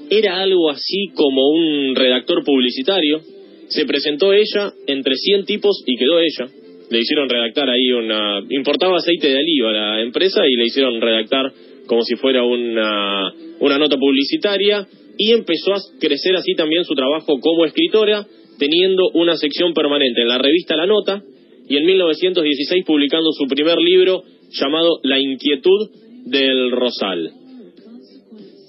era 0.09 0.41
algo 0.41 0.69
así 0.69 1.07
como 1.15 1.49
un 1.49 1.95
redactor 1.95 2.43
publicitario. 2.43 3.21
Se 3.69 3.85
presentó 3.85 4.33
ella 4.33 4.73
entre 4.85 5.15
100 5.15 5.45
tipos 5.45 5.83
y 5.85 5.95
quedó 5.95 6.19
ella. 6.19 6.51
Le 6.91 6.99
hicieron 6.99 7.29
redactar 7.29 7.69
ahí 7.69 7.91
una... 7.91 8.41
Importaba 8.49 8.97
aceite 8.97 9.29
de 9.29 9.37
oliva 9.37 9.69
a 9.69 9.73
la 9.73 10.01
empresa 10.01 10.41
y 10.47 10.55
le 10.55 10.65
hicieron 10.65 11.01
redactar 11.01 11.51
como 11.87 12.03
si 12.03 12.15
fuera 12.15 12.43
una, 12.43 13.33
una 13.59 13.77
nota 13.77 13.97
publicitaria 13.97 14.85
y 15.17 15.31
empezó 15.31 15.73
a 15.73 15.81
crecer 15.99 16.35
así 16.35 16.53
también 16.55 16.83
su 16.83 16.93
trabajo 16.95 17.39
como 17.39 17.65
escritora, 17.65 18.25
teniendo 18.59 19.09
una 19.13 19.35
sección 19.35 19.73
permanente 19.73 20.21
en 20.21 20.27
la 20.27 20.37
revista 20.37 20.75
La 20.75 20.85
Nota 20.85 21.23
y 21.67 21.77
en 21.77 21.85
1916 21.85 22.85
publicando 22.85 23.31
su 23.31 23.45
primer 23.47 23.77
libro 23.79 24.23
llamado 24.51 24.99
La 25.03 25.19
inquietud 25.19 25.89
del 26.25 26.71
Rosal. 26.71 27.31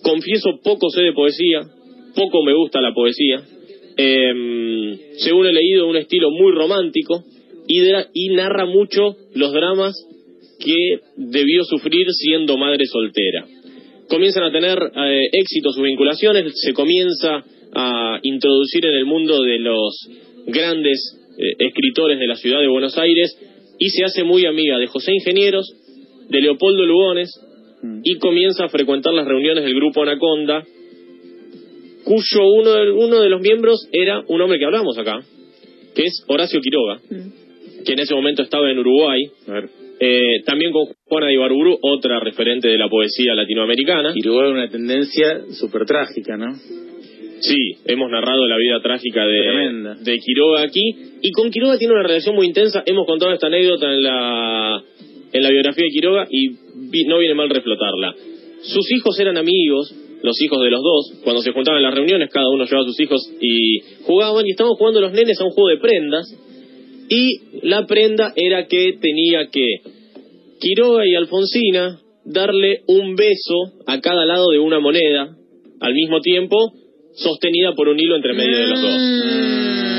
Confieso, 0.02 0.60
poco 0.62 0.90
sé 0.90 1.02
de 1.02 1.12
poesía, 1.12 1.62
poco 2.14 2.42
me 2.44 2.54
gusta 2.54 2.80
la 2.80 2.92
poesía. 2.92 3.42
Eh, 3.96 5.14
según 5.18 5.46
he 5.46 5.52
leído, 5.52 5.88
un 5.88 5.96
estilo 5.96 6.30
muy 6.30 6.52
romántico 6.52 7.24
y, 7.66 8.28
narra 8.30 8.66
mucho 8.66 9.16
los 9.34 9.52
dramas 9.52 9.94
que 10.60 11.00
debió 11.16 11.64
sufrir 11.64 12.06
siendo 12.10 12.56
madre 12.56 12.84
soltera. 12.86 13.46
Comienzan 14.08 14.44
a 14.44 14.52
tener 14.52 14.78
eh, 14.78 15.28
éxito 15.32 15.72
sus 15.72 15.82
vinculaciones, 15.82 16.52
se 16.54 16.72
comienza 16.74 17.44
a 17.74 18.20
introducir 18.22 18.84
en 18.84 18.94
el 18.94 19.06
mundo 19.06 19.42
de 19.42 19.58
los 19.58 20.08
grandes 20.46 21.23
escritores 21.58 22.18
de 22.18 22.26
la 22.26 22.36
ciudad 22.36 22.60
de 22.60 22.68
Buenos 22.68 22.96
Aires 22.98 23.36
y 23.78 23.90
se 23.90 24.04
hace 24.04 24.24
muy 24.24 24.46
amiga 24.46 24.78
de 24.78 24.86
José 24.86 25.12
Ingenieros, 25.12 25.66
de 26.28 26.40
Leopoldo 26.40 26.84
Lugones, 26.86 27.30
y 28.02 28.16
comienza 28.16 28.64
a 28.64 28.68
frecuentar 28.68 29.12
las 29.12 29.26
reuniones 29.26 29.64
del 29.64 29.74
grupo 29.74 30.02
Anaconda, 30.02 30.64
cuyo 32.04 32.52
uno 32.54 32.72
de, 32.72 32.90
uno 32.90 33.20
de 33.20 33.28
los 33.28 33.40
miembros 33.40 33.88
era 33.92 34.22
un 34.26 34.40
hombre 34.40 34.58
que 34.58 34.64
hablamos 34.64 34.96
acá, 34.98 35.20
que 35.94 36.02
es 36.04 36.24
Horacio 36.28 36.60
Quiroga, 36.60 37.00
que 37.84 37.92
en 37.92 37.98
ese 37.98 38.14
momento 38.14 38.42
estaba 38.42 38.70
en 38.70 38.78
Uruguay, 38.78 39.20
Eh, 40.00 40.42
también 40.44 40.72
con 40.72 40.86
Juana 41.04 41.28
de 41.28 41.34
Ibarburu, 41.34 41.78
otra 41.80 42.18
referente 42.18 42.68
de 42.68 42.76
la 42.76 42.88
poesía 42.88 43.34
latinoamericana. 43.34 44.12
Quiroga 44.12 44.50
una 44.50 44.68
tendencia 44.68 45.42
súper 45.52 45.86
trágica, 45.86 46.36
¿no? 46.36 46.52
Sí, 47.46 47.76
hemos 47.86 48.10
narrado 48.10 48.46
la 48.46 48.56
vida 48.56 48.80
trágica 48.82 49.26
de, 49.26 49.38
Tremenda. 49.42 49.94
de 49.96 50.18
Quiroga 50.18 50.62
aquí. 50.62 50.94
Y 51.22 51.30
con 51.32 51.50
Quiroga 51.50 51.76
tiene 51.78 51.94
una 51.94 52.02
relación 52.02 52.34
muy 52.34 52.46
intensa. 52.46 52.82
Hemos 52.86 53.06
contado 53.06 53.32
esta 53.32 53.48
anécdota 53.48 53.92
en 53.92 54.02
la, 54.02 54.82
en 55.32 55.42
la 55.42 55.50
biografía 55.50 55.84
de 55.84 55.90
Quiroga 55.90 56.26
y 56.30 56.48
vi- 56.90 57.04
no 57.04 57.18
viene 57.18 57.34
mal 57.34 57.50
reflotarla. 57.50 58.14
Sus 58.62 58.90
hijos 58.92 59.18
eran 59.20 59.36
amigos, 59.36 59.94
los 60.22 60.40
hijos 60.40 60.62
de 60.62 60.70
los 60.70 60.80
dos. 60.82 61.20
Cuando 61.22 61.42
se 61.42 61.52
juntaban 61.52 61.78
en 61.80 61.84
las 61.84 61.94
reuniones, 61.94 62.30
cada 62.32 62.48
uno 62.48 62.64
llevaba 62.64 62.84
a 62.84 62.88
sus 62.88 63.00
hijos 63.00 63.20
y 63.40 63.80
jugaban. 64.04 64.46
Y 64.46 64.50
estaban 64.50 64.72
jugando 64.72 65.00
los 65.02 65.12
nenes 65.12 65.38
a 65.40 65.44
un 65.44 65.50
juego 65.50 65.68
de 65.68 65.78
prendas. 65.78 66.26
Y 67.10 67.60
la 67.62 67.84
prenda 67.86 68.32
era 68.36 68.66
que 68.66 68.94
tenía 69.00 69.48
que 69.52 69.66
Quiroga 70.60 71.06
y 71.06 71.14
Alfonsina 71.14 72.00
darle 72.24 72.80
un 72.86 73.16
beso 73.16 73.54
a 73.86 74.00
cada 74.00 74.24
lado 74.24 74.48
de 74.50 74.58
una 74.60 74.80
moneda, 74.80 75.36
al 75.80 75.92
mismo 75.92 76.20
tiempo 76.20 76.72
sostenida 77.14 77.72
por 77.74 77.88
un 77.88 77.98
hilo 77.98 78.16
entre 78.16 78.32
medio 78.34 78.56
de 78.58 78.66
los 78.66 78.80
dos. 78.82 78.92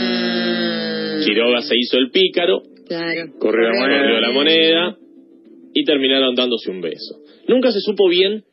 Mm. 0.06 1.26
Quiroga 1.26 1.62
se 1.62 1.76
hizo 1.78 1.98
el 1.98 2.10
pícaro, 2.12 2.62
Claro. 2.88 3.32
Corrió 3.40 3.68
la 3.70 3.74
moneda. 3.80 4.00
corrió 4.02 4.20
la 4.22 4.32
moneda 4.32 4.98
y 5.74 5.84
terminaron 5.86 6.36
dándose 6.36 6.70
un 6.70 6.82
beso. 6.82 7.16
Nunca 7.48 7.72
se 7.72 7.80
supo 7.80 8.08
bien 8.08 8.44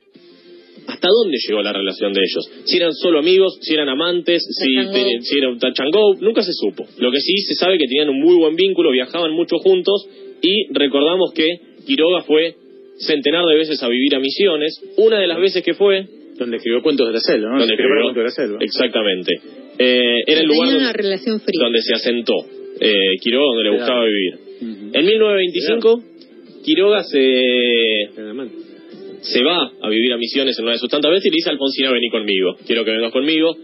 hasta 0.86 1.08
dónde 1.08 1.36
llegó 1.46 1.62
la 1.62 1.72
relación 1.72 2.12
de 2.14 2.20
ellos. 2.20 2.50
Si 2.64 2.76
eran 2.78 2.92
solo 2.94 3.18
amigos, 3.18 3.58
si 3.60 3.74
eran 3.74 3.88
amantes, 3.90 4.42
si, 4.42 4.74
te- 4.90 5.20
si 5.20 5.38
era 5.38 5.50
un 5.50 5.58
go, 5.92 6.14
nunca 6.20 6.42
se 6.42 6.52
supo. 6.52 6.86
Lo 6.98 7.12
que 7.12 7.20
sí 7.20 7.36
se 7.46 7.54
sabe 7.56 7.76
que 7.78 7.86
tenían 7.86 8.08
un 8.08 8.20
muy 8.20 8.36
buen 8.36 8.56
vínculo, 8.56 8.90
viajaban 8.90 9.32
mucho 9.32 9.58
juntos 9.58 10.08
y 10.40 10.72
recordamos 10.72 11.32
que 11.34 11.46
Quiroga 11.86 12.22
fue 12.22 12.54
centenar 13.06 13.44
de 13.46 13.54
veces 13.56 13.82
a 13.82 13.88
vivir 13.88 14.14
a 14.14 14.18
Misiones. 14.18 14.80
Una 14.96 15.18
de 15.20 15.26
las 15.26 15.38
veces 15.40 15.62
que 15.62 15.74
fue, 15.74 16.06
Donde 16.42 16.56
escribió 16.58 16.82
Cuentos 16.82 17.06
de 17.08 17.12
la 17.14 17.20
Selva, 17.20 17.48
¿no? 17.50 17.58
donde 17.58 17.74
Escribió 17.74 17.94
para 17.94 18.00
escribió- 18.00 18.14
Cuentos 18.14 18.36
de 18.36 18.42
la 18.42 18.48
Selva. 18.48 18.58
Exactamente. 18.64 19.32
Eh, 19.78 20.16
era 20.26 20.40
el 20.40 20.46
lugar 20.46 20.68
donde, 20.70 20.84
una 20.84 20.92
relación 20.92 21.40
fría. 21.40 21.60
donde 21.62 21.80
se 21.82 21.94
asentó 21.94 22.34
eh, 22.80 22.92
Quiroga, 23.22 23.46
donde 23.54 23.62
le 23.64 23.76
Claro. 23.76 23.78
gustaba 23.78 24.04
vivir. 24.04 24.34
Ujú. 24.62 24.90
En 24.98 25.04
1925, 25.06 26.02
Quiroga 26.64 27.02
se, 27.04 27.20
se 29.22 29.42
va 29.44 29.70
a 29.80 29.88
vivir 29.88 30.12
a 30.12 30.16
Misiones 30.18 30.58
en 30.58 30.64
una 30.64 30.72
de 30.72 30.78
sus 30.78 30.88
tantas 30.90 31.10
veces 31.10 31.26
y 31.26 31.30
le 31.30 31.34
dice 31.36 31.48
a 31.50 31.52
Alfonsina, 31.52 31.90
vení 31.92 32.08
conmigo, 32.10 32.56
quiero 32.66 32.84
que 32.84 32.90
vengas 32.90 33.12
conmigo. 33.12 33.54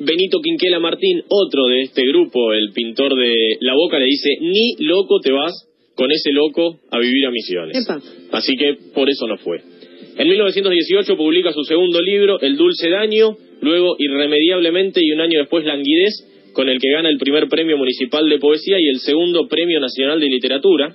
Benito 0.00 0.40
Quinquela 0.42 0.80
Martín, 0.80 1.22
otro 1.28 1.66
de 1.68 1.82
este 1.82 2.04
grupo, 2.06 2.52
el 2.52 2.72
pintor 2.74 3.14
de 3.16 3.32
La 3.60 3.74
Boca, 3.74 3.98
le 4.00 4.06
dice, 4.06 4.30
ni 4.40 4.74
loco 4.86 5.20
te 5.20 5.30
vas 5.30 5.52
con 5.94 6.10
ese 6.10 6.32
loco 6.32 6.80
a 6.90 6.98
vivir 6.98 7.26
a 7.26 7.30
Misiones. 7.30 7.84
Epa. 7.84 8.00
Así 8.32 8.56
que 8.56 8.76
por 8.94 9.08
eso 9.08 9.26
no 9.26 9.36
fue. 9.38 9.60
En 10.16 10.28
1918 10.28 11.16
publica 11.16 11.52
su 11.52 11.64
segundo 11.64 12.00
libro, 12.00 12.40
El 12.40 12.56
Dulce 12.56 12.90
Daño, 12.90 13.36
luego 13.60 13.96
Irremediablemente 13.98 15.00
y 15.02 15.12
un 15.12 15.20
año 15.20 15.40
después 15.40 15.64
Languidez, 15.64 16.50
con 16.52 16.68
el 16.68 16.78
que 16.78 16.90
gana 16.90 17.08
el 17.08 17.18
primer 17.18 17.48
premio 17.48 17.78
municipal 17.78 18.28
de 18.28 18.38
poesía 18.38 18.76
y 18.78 18.88
el 18.88 19.00
segundo 19.00 19.48
premio 19.48 19.80
nacional 19.80 20.20
de 20.20 20.26
literatura. 20.26 20.94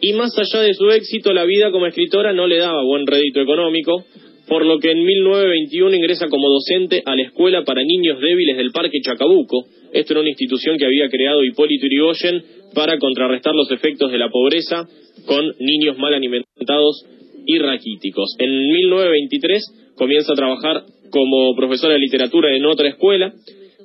Y 0.00 0.12
más 0.14 0.36
allá 0.36 0.62
de 0.62 0.74
su 0.74 0.88
éxito, 0.90 1.32
la 1.32 1.44
vida 1.44 1.70
como 1.70 1.86
escritora 1.86 2.32
no 2.32 2.46
le 2.46 2.58
daba 2.58 2.82
buen 2.82 3.06
rédito 3.06 3.40
económico, 3.40 4.04
por 4.48 4.64
lo 4.64 4.78
que 4.78 4.90
en 4.90 5.02
1921 5.02 5.96
ingresa 5.96 6.28
como 6.28 6.48
docente 6.48 7.02
a 7.04 7.16
la 7.16 7.22
Escuela 7.22 7.64
para 7.64 7.82
Niños 7.82 8.20
Débiles 8.20 8.56
del 8.56 8.72
Parque 8.72 9.00
Chacabuco. 9.00 9.64
Esto 9.92 10.12
era 10.12 10.20
una 10.20 10.30
institución 10.30 10.76
que 10.76 10.84
había 10.84 11.08
creado 11.08 11.44
Hipólito 11.44 11.86
Yrigoyen 11.86 12.42
para 12.74 12.98
contrarrestar 12.98 13.54
los 13.54 13.70
efectos 13.70 14.10
de 14.12 14.18
la 14.18 14.28
pobreza 14.28 14.86
con 15.26 15.44
niños 15.60 15.96
mal 15.98 16.14
alimentados 16.14 17.06
y 17.46 17.58
raquíticos. 17.58 18.34
En 18.38 18.50
1923 18.50 19.92
comienza 19.96 20.32
a 20.32 20.36
trabajar 20.36 20.82
como 21.10 21.54
profesora 21.54 21.94
de 21.94 22.00
literatura 22.00 22.54
en 22.54 22.66
otra 22.66 22.88
escuela 22.88 23.32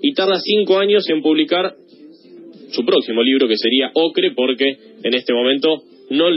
y 0.01 0.13
tarda 0.13 0.39
cinco 0.39 0.79
años 0.79 1.07
en 1.09 1.21
publicar 1.21 1.75
su 2.71 2.85
próximo 2.85 3.23
libro 3.23 3.47
que 3.47 3.57
sería 3.57 3.91
Ocre 3.93 4.31
porque 4.31 4.77
en 5.03 5.13
este 5.13 5.33
momento 5.33 5.83
no, 6.09 6.29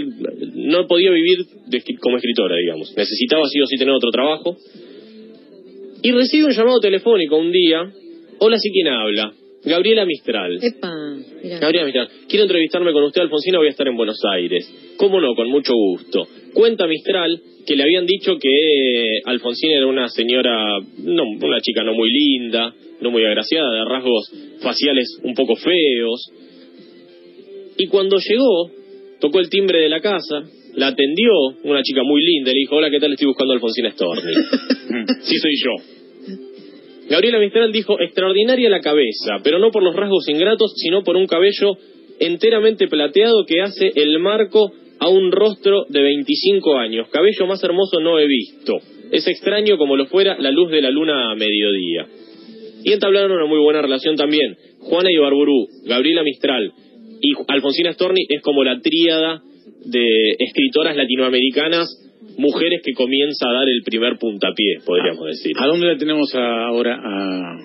no 0.54 0.86
podía 0.86 1.10
vivir 1.10 1.38
de 1.66 1.82
como 2.00 2.16
escritora, 2.16 2.56
digamos. 2.56 2.94
Necesitaba 2.96 3.46
sí 3.48 3.60
o 3.60 3.66
sí 3.66 3.76
tener 3.76 3.94
otro 3.94 4.10
trabajo. 4.10 4.56
Y 6.02 6.12
recibe 6.12 6.46
un 6.46 6.52
llamado 6.52 6.80
telefónico 6.80 7.36
un 7.36 7.52
día. 7.52 7.90
Hola, 8.38 8.58
¿sí 8.58 8.70
quién 8.72 8.88
habla? 8.88 9.32
Gabriela 9.64 10.04
Mistral. 10.04 10.58
Epa. 10.60 10.90
Mirá. 11.42 11.58
Gabriela 11.60 11.84
Mistral, 11.84 12.08
quiero 12.28 12.44
entrevistarme 12.44 12.92
con 12.92 13.04
usted, 13.04 13.22
Alfonsina, 13.22 13.58
voy 13.58 13.68
a 13.68 13.70
estar 13.70 13.86
en 13.86 13.96
Buenos 13.96 14.20
Aires. 14.34 14.94
¿Cómo 14.96 15.20
no? 15.20 15.34
Con 15.34 15.48
mucho 15.48 15.72
gusto. 15.74 16.26
Cuenta 16.52 16.86
Mistral 16.86 17.40
que 17.64 17.76
le 17.76 17.84
habían 17.84 18.06
dicho 18.06 18.36
que 18.38 19.20
Alfonsina 19.24 19.76
era 19.76 19.86
una 19.86 20.08
señora, 20.08 20.78
no, 20.98 21.22
una 21.40 21.60
chica 21.60 21.84
no 21.84 21.94
muy 21.94 22.10
linda, 22.10 22.74
no 23.00 23.10
muy 23.10 23.24
agraciada, 23.24 23.72
de 23.72 23.84
rasgos 23.84 24.32
faciales 24.60 25.20
un 25.22 25.34
poco 25.34 25.54
feos. 25.54 26.32
Y 27.76 27.86
cuando 27.86 28.18
llegó, 28.18 28.81
tocó 29.22 29.38
el 29.38 29.48
timbre 29.48 29.78
de 29.78 29.88
la 29.88 30.00
casa, 30.00 30.42
la 30.74 30.88
atendió 30.88 31.30
una 31.62 31.80
chica 31.82 32.02
muy 32.02 32.20
linda, 32.24 32.50
le 32.50 32.58
dijo, 32.58 32.74
hola, 32.74 32.90
¿qué 32.90 32.98
tal? 32.98 33.12
Estoy 33.12 33.28
buscando 33.28 33.52
a 33.52 33.54
Alfonsina 33.54 33.92
Storni. 33.92 34.32
sí, 35.22 35.38
soy 35.38 35.52
yo. 35.62 35.70
Gabriela 37.08 37.38
Mistral 37.38 37.70
dijo, 37.70 38.00
extraordinaria 38.00 38.68
la 38.68 38.80
cabeza, 38.80 39.36
pero 39.44 39.60
no 39.60 39.70
por 39.70 39.84
los 39.84 39.94
rasgos 39.94 40.28
ingratos, 40.28 40.72
sino 40.76 41.04
por 41.04 41.16
un 41.16 41.28
cabello 41.28 41.76
enteramente 42.18 42.88
plateado 42.88 43.44
que 43.46 43.60
hace 43.60 43.92
el 43.94 44.18
marco 44.18 44.72
a 44.98 45.08
un 45.08 45.30
rostro 45.30 45.84
de 45.88 46.02
25 46.02 46.76
años. 46.78 47.08
Cabello 47.10 47.46
más 47.46 47.62
hermoso 47.62 48.00
no 48.00 48.18
he 48.18 48.26
visto. 48.26 48.74
Es 49.12 49.26
extraño 49.28 49.78
como 49.78 49.96
lo 49.96 50.06
fuera 50.06 50.36
la 50.38 50.50
luz 50.50 50.70
de 50.70 50.82
la 50.82 50.90
luna 50.90 51.30
a 51.30 51.36
mediodía. 51.36 52.06
Y 52.82 52.92
entablaron 52.92 53.30
una 53.30 53.46
muy 53.46 53.60
buena 53.60 53.82
relación 53.82 54.16
también. 54.16 54.56
Juana 54.80 55.12
Ibarburú, 55.12 55.68
Gabriela 55.84 56.24
Mistral 56.24 56.72
y 57.22 57.32
Alfonsina 57.48 57.92
Storni 57.94 58.26
es 58.28 58.42
como 58.42 58.64
la 58.64 58.80
tríada 58.80 59.42
de 59.86 60.04
escritoras 60.38 60.96
latinoamericanas, 60.96 61.88
mujeres 62.36 62.82
que 62.84 62.92
comienza 62.92 63.48
a 63.48 63.52
dar 63.52 63.68
el 63.68 63.82
primer 63.84 64.18
puntapié, 64.18 64.78
podríamos 64.84 65.26
decir. 65.26 65.52
¿A 65.58 65.66
dónde 65.66 65.86
la 65.86 65.96
tenemos 65.96 66.34
ahora 66.34 66.96
a 67.02 67.58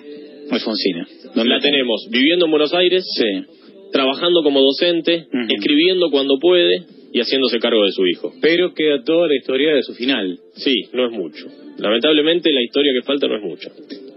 Alfonsina? 0.50 1.06
¿Dónde 1.34 1.50
La 1.50 1.60
tenemos 1.60 2.08
viviendo 2.10 2.46
en 2.46 2.50
Buenos 2.50 2.72
Aires, 2.74 3.04
Sí. 3.16 3.44
trabajando 3.92 4.42
como 4.42 4.60
docente, 4.60 5.26
escribiendo 5.48 6.10
cuando 6.10 6.38
puede 6.38 6.84
y 7.12 7.20
haciéndose 7.20 7.58
cargo 7.58 7.84
de 7.84 7.92
su 7.92 8.06
hijo. 8.06 8.32
Pero 8.42 8.74
queda 8.74 9.02
toda 9.04 9.28
la 9.28 9.36
historia 9.36 9.74
de 9.74 9.82
su 9.82 9.94
final. 9.94 10.38
Sí, 10.54 10.74
no 10.92 11.06
es 11.06 11.12
mucho. 11.12 11.46
Lamentablemente 11.78 12.52
la 12.52 12.62
historia 12.62 12.92
que 12.98 13.06
falta 13.06 13.28
no 13.28 13.36
es 13.36 13.42
mucha. 13.42 13.70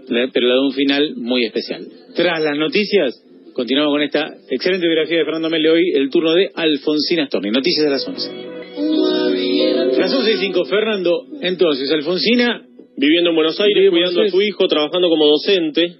La- 0.08 0.28
pero 0.32 0.48
la 0.48 0.54
de 0.54 0.60
un 0.60 0.72
final 0.72 1.14
muy 1.16 1.44
especial. 1.44 1.86
Tras 2.14 2.42
las 2.42 2.58
noticias, 2.58 3.14
continuamos 3.52 3.92
con 3.92 4.02
esta 4.02 4.34
excelente 4.50 4.86
biografía 4.86 5.18
de 5.18 5.24
Fernando 5.24 5.50
Mele 5.50 5.70
hoy, 5.70 5.92
el 5.94 6.10
turno 6.10 6.32
de 6.32 6.50
Alfonsina 6.54 7.26
Storni. 7.26 7.50
Noticias 7.50 7.84
de 7.84 7.90
las 7.90 8.06
11. 8.06 9.98
Las 9.98 10.14
11 10.14 10.32
y 10.32 10.36
5, 10.36 10.64
Fernando. 10.64 11.26
Entonces, 11.40 11.90
Alfonsina, 11.90 12.66
Viviendo 12.96 13.30
en 13.30 13.36
Buenos 13.36 13.58
Aires, 13.58 13.90
cuidando 13.90 14.20
a 14.20 14.28
su 14.28 14.42
hijo, 14.42 14.68
trabajando 14.68 15.08
como 15.08 15.26
docente, 15.26 15.96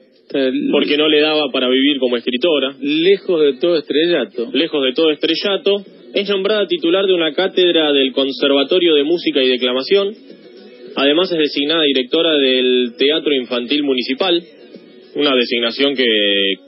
porque 0.71 0.97
no 0.97 1.09
le 1.09 1.21
daba 1.21 1.51
para 1.51 1.69
vivir 1.69 1.99
como 1.99 2.17
escritora. 2.17 2.77
lejos 2.81 3.41
de 3.41 3.55
todo 3.55 3.77
estrellato. 3.77 4.51
lejos 4.53 4.85
de 4.85 4.93
todo 4.93 5.11
estrellato, 5.11 5.83
es 6.15 6.29
nombrada 6.29 6.67
titular 6.67 7.07
de 7.07 7.15
una 7.15 7.33
cátedra 7.33 7.93
del 7.93 8.13
Conservatorio 8.13 8.95
de 8.95 9.05
Música 9.05 9.43
y 9.43 9.49
Declamación. 9.49 10.15
Además 10.95 11.33
es 11.33 11.39
designada 11.39 11.83
directora 11.85 12.37
del 12.37 12.95
Teatro 12.99 13.33
Infantil 13.35 13.83
Municipal, 13.83 14.43
una 15.15 15.35
designación 15.35 15.95
que 15.95 16.05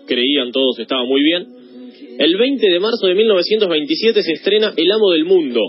creían 0.06 0.52
todos 0.52 0.78
estaba 0.78 1.04
muy 1.04 1.22
bien. 1.22 1.46
El 2.18 2.36
20 2.36 2.70
de 2.70 2.80
marzo 2.80 3.06
de 3.06 3.14
1927 3.14 4.22
se 4.22 4.32
estrena 4.32 4.72
El 4.76 4.90
Amo 4.92 5.10
del 5.10 5.24
Mundo, 5.24 5.60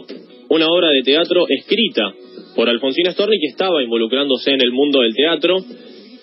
una 0.49 0.67
obra 0.67 0.89
de 0.89 1.01
teatro 1.01 1.45
escrita 1.49 2.13
por 2.55 2.69
Alfonsina 2.69 3.11
Storni 3.11 3.39
que 3.39 3.47
estaba 3.47 3.83
involucrándose 3.83 4.51
en 4.51 4.61
el 4.61 4.71
mundo 4.71 5.01
del 5.01 5.13
teatro. 5.13 5.57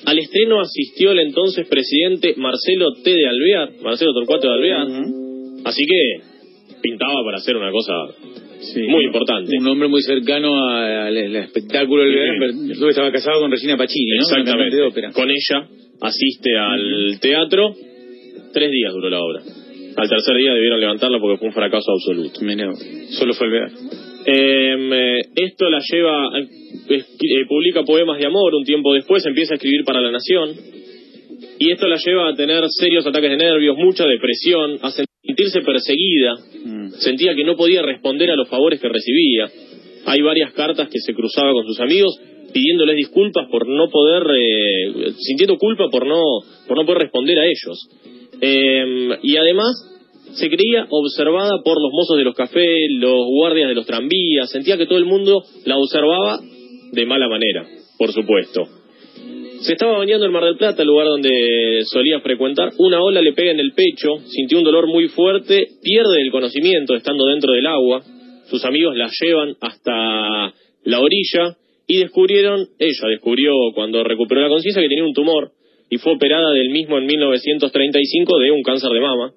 Al 0.04 0.18
estreno 0.18 0.60
asistió 0.60 1.12
el 1.12 1.20
entonces 1.20 1.66
presidente 1.68 2.34
Marcelo 2.36 2.92
T. 3.02 3.10
de 3.10 3.26
Alvear, 3.26 3.70
Marcelo 3.82 4.12
Torcuato 4.12 4.48
de 4.48 4.54
Alvear. 4.54 4.86
Así 5.64 5.84
que 5.84 6.32
pintaba 6.82 7.22
para 7.24 7.38
hacer 7.38 7.56
una 7.56 7.70
cosa 7.70 7.92
Sí. 8.72 8.82
muy 8.88 9.04
importante. 9.04 9.50
Un 9.58 9.68
hombre 9.68 9.88
muy 9.88 10.02
cercano 10.02 10.68
al, 10.68 11.16
al 11.16 11.36
espectáculo 11.36 12.02
del 12.04 12.14
verano, 12.14 12.74
yo 12.74 12.88
estaba 12.88 13.10
casado 13.12 13.40
con 13.40 13.50
Regina 13.50 13.76
Pacini, 13.76 14.16
¿no? 14.16 14.22
Exactamente. 14.22 14.76
de 14.76 14.82
ópera. 14.82 15.12
Con 15.12 15.28
ella 15.30 15.68
asiste 16.00 16.56
al 16.56 17.18
teatro. 17.20 17.74
Tres 18.52 18.70
días 18.70 18.92
duró 18.92 19.08
la 19.08 19.20
obra. 19.20 19.42
Al 19.96 20.08
tercer 20.08 20.36
día 20.36 20.54
debieron 20.54 20.80
levantarla 20.80 21.18
porque 21.20 21.38
fue 21.38 21.48
un 21.48 21.54
fracaso 21.54 21.92
absoluto. 21.92 22.40
Mirá, 22.42 22.70
solo 23.10 23.34
fue 23.34 23.46
el 23.46 23.52
verano. 23.52 23.76
Em, 24.24 24.92
eh, 24.92 25.20
esto 25.34 25.68
la 25.68 25.80
lleva, 25.80 26.38
eh, 26.38 26.48
eh, 26.88 27.46
publica 27.48 27.82
poemas 27.82 28.18
de 28.18 28.26
amor 28.26 28.54
un 28.54 28.64
tiempo 28.64 28.94
después, 28.94 29.24
empieza 29.26 29.54
a 29.54 29.56
escribir 29.56 29.84
para 29.84 30.00
La 30.00 30.10
Nación. 30.10 30.50
Y 31.58 31.70
esto 31.70 31.86
la 31.88 31.96
lleva 31.96 32.28
a 32.28 32.34
tener 32.34 32.62
serios 32.68 33.06
ataques 33.06 33.30
de 33.30 33.36
nervios, 33.36 33.76
mucha 33.76 34.06
depresión, 34.06 34.78
a 34.82 34.90
sentirse 35.22 35.60
perseguida. 35.62 36.34
Mm. 36.64 36.88
Sentía 36.98 37.34
que 37.34 37.44
no 37.44 37.56
podía 37.56 37.82
responder 37.82 38.30
a 38.30 38.36
los 38.36 38.48
favores 38.48 38.80
que 38.80 38.88
recibía. 38.88 39.50
Hay 40.06 40.20
varias 40.20 40.52
cartas 40.52 40.88
que 40.88 41.00
se 41.00 41.14
cruzaba 41.14 41.52
con 41.52 41.66
sus 41.66 41.80
amigos 41.80 42.18
pidiéndoles 42.52 42.96
disculpas 42.96 43.48
por 43.50 43.66
no 43.66 43.88
poder, 43.88 44.24
eh, 44.36 45.12
sintiendo 45.18 45.56
culpa 45.56 45.88
por 45.90 46.06
no, 46.06 46.22
por 46.68 46.76
no 46.76 46.84
poder 46.84 47.02
responder 47.02 47.38
a 47.38 47.46
ellos. 47.46 47.88
Eh, 48.40 49.18
y 49.22 49.36
además 49.36 49.70
se 50.34 50.48
creía 50.48 50.86
observada 50.90 51.62
por 51.64 51.80
los 51.80 51.90
mozos 51.92 52.18
de 52.18 52.24
los 52.24 52.34
cafés, 52.34 52.90
los 52.90 53.24
guardias 53.26 53.68
de 53.68 53.74
los 53.74 53.86
tranvías, 53.86 54.50
sentía 54.50 54.76
que 54.76 54.86
todo 54.86 54.98
el 54.98 55.04
mundo 55.04 55.42
la 55.64 55.78
observaba 55.78 56.40
de 56.92 57.06
mala 57.06 57.28
manera, 57.28 57.66
por 57.98 58.12
supuesto. 58.12 58.81
Se 59.62 59.74
estaba 59.74 59.98
bañando 59.98 60.26
en 60.26 60.32
Mar 60.32 60.42
del 60.42 60.56
Plata, 60.56 60.82
el 60.82 60.88
lugar 60.88 61.06
donde 61.06 61.82
solía 61.84 62.18
frecuentar. 62.18 62.72
Una 62.78 63.00
ola 63.00 63.22
le 63.22 63.32
pega 63.32 63.52
en 63.52 63.60
el 63.60 63.72
pecho, 63.74 64.16
sintió 64.26 64.58
un 64.58 64.64
dolor 64.64 64.88
muy 64.88 65.06
fuerte, 65.06 65.68
pierde 65.80 66.20
el 66.20 66.32
conocimiento 66.32 66.96
estando 66.96 67.26
dentro 67.26 67.52
del 67.52 67.66
agua. 67.66 68.02
Sus 68.50 68.64
amigos 68.64 68.96
la 68.96 69.08
llevan 69.20 69.54
hasta 69.60 70.52
la 70.82 71.00
orilla 71.00 71.56
y 71.86 71.98
descubrieron, 71.98 72.66
ella 72.80 73.08
descubrió 73.08 73.52
cuando 73.72 74.02
recuperó 74.02 74.40
la 74.40 74.48
conciencia 74.48 74.82
que 74.82 74.88
tenía 74.88 75.04
un 75.04 75.14
tumor 75.14 75.52
y 75.88 75.98
fue 75.98 76.14
operada 76.14 76.50
del 76.50 76.70
mismo 76.70 76.98
en 76.98 77.06
1935 77.06 78.38
de 78.40 78.50
un 78.50 78.62
cáncer 78.64 78.90
de 78.90 79.00
mama. 79.00 79.32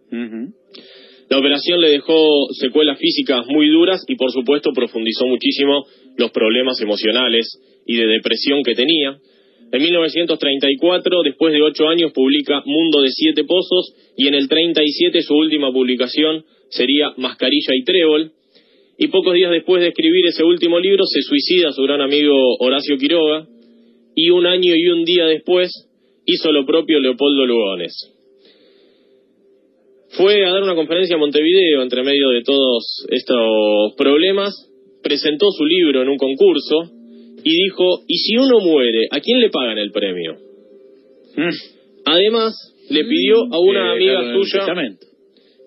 La 1.30 1.38
operación 1.38 1.82
le 1.82 1.90
dejó 1.90 2.48
secuelas 2.60 2.98
físicas 2.98 3.46
muy 3.48 3.70
duras 3.70 4.04
y 4.08 4.16
por 4.16 4.32
supuesto 4.32 4.72
profundizó 4.74 5.28
muchísimo 5.28 5.86
los 6.18 6.32
problemas 6.32 6.82
emocionales 6.82 7.60
y 7.86 7.96
de 7.96 8.08
depresión 8.08 8.64
que 8.64 8.74
tenía. 8.74 9.20
En 9.72 9.82
1934, 9.82 11.24
después 11.24 11.54
de 11.54 11.62
ocho 11.62 11.88
años, 11.88 12.12
publica 12.14 12.62
Mundo 12.66 13.02
de 13.02 13.10
Siete 13.10 13.44
Pozos 13.44 13.94
y 14.16 14.28
en 14.28 14.36
el 14.36 14.48
37 14.48 15.22
su 15.22 15.36
última 15.36 15.72
publicación 15.72 16.46
sería 16.70 17.14
Mascarilla 17.18 17.74
y 17.76 17.84
Trébol. 17.84 18.32
Y 18.98 19.08
pocos 19.08 19.34
días 19.34 19.52
después 19.52 19.82
de 19.82 19.90
escribir 19.90 20.26
ese 20.28 20.44
último 20.44 20.80
libro 20.80 21.04
se 21.06 21.22
suicida 21.22 21.72
su 21.72 21.82
gran 21.84 22.02
amigo 22.02 22.34
Horacio 22.60 22.98
Quiroga 22.98 23.48
y 24.16 24.30
un 24.30 24.46
año 24.46 24.74
y 24.76 24.88
un 24.88 25.04
día 25.04 25.26
después 25.26 25.70
hizo 26.26 26.52
lo 26.52 26.66
propio 26.66 27.00
Leopoldo 27.00 27.46
Lugones. 27.46 28.12
Fue 30.12 30.46
a 30.46 30.52
dar 30.52 30.64
una 30.64 30.76
conferencia 30.76 31.18
a 31.18 31.20
Montevideo 31.20 31.82
entre 31.82 32.04
medio 32.04 32.30
de 32.30 32.42
todos 32.44 33.06
estos 33.10 33.94
problemas, 33.98 34.54
presentó 35.04 35.48
su 35.52 35.66
libro 35.66 36.02
en 36.02 36.08
un 36.08 36.18
concurso 36.18 36.95
y 37.46 37.64
dijo, 37.64 38.02
¿y 38.08 38.18
si 38.18 38.36
uno 38.38 38.60
muere, 38.60 39.08
a 39.12 39.20
quién 39.20 39.40
le 39.40 39.52
pagan 39.52 39.78
el 39.78 39.92
premio? 39.92 40.34
Mm. 41.38 41.50
Además, 42.06 42.56
le 42.90 43.04
pidió 43.06 43.38
a 43.52 43.60
una 43.60 43.92
Eh, 43.92 43.96
amiga 43.96 44.20
claro, 44.22 44.44
suya 44.44 44.66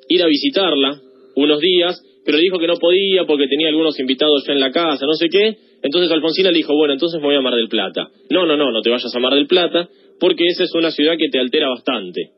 ir 0.08 0.22
a 0.22 0.26
visitarla 0.26 1.00
unos 1.36 1.60
días, 1.60 2.02
pero 2.24 2.38
dijo 2.38 2.58
que 2.58 2.66
no 2.66 2.74
podía 2.78 3.24
porque 3.26 3.46
tenía 3.46 3.68
algunos 3.68 3.98
invitados 4.00 4.44
ya 4.46 4.54
en 4.54 4.60
la 4.60 4.72
casa, 4.72 5.06
no 5.06 5.14
sé 5.14 5.28
qué. 5.28 5.56
Entonces 5.82 6.10
Alfonsina 6.10 6.50
le 6.50 6.58
dijo, 6.58 6.74
bueno, 6.74 6.94
entonces 6.94 7.20
me 7.20 7.26
voy 7.26 7.36
a 7.36 7.40
Mar 7.40 7.54
del 7.54 7.68
Plata. 7.68 8.08
No, 8.28 8.44
no, 8.44 8.56
no, 8.56 8.72
no 8.72 8.82
te 8.82 8.90
vayas 8.90 9.14
a 9.14 9.20
Mar 9.20 9.34
del 9.34 9.46
Plata, 9.46 9.88
porque 10.18 10.46
esa 10.46 10.64
es 10.64 10.74
una 10.74 10.90
ciudad 10.90 11.16
que 11.16 11.28
te 11.28 11.38
altera 11.38 11.68
bastante. 11.68 12.32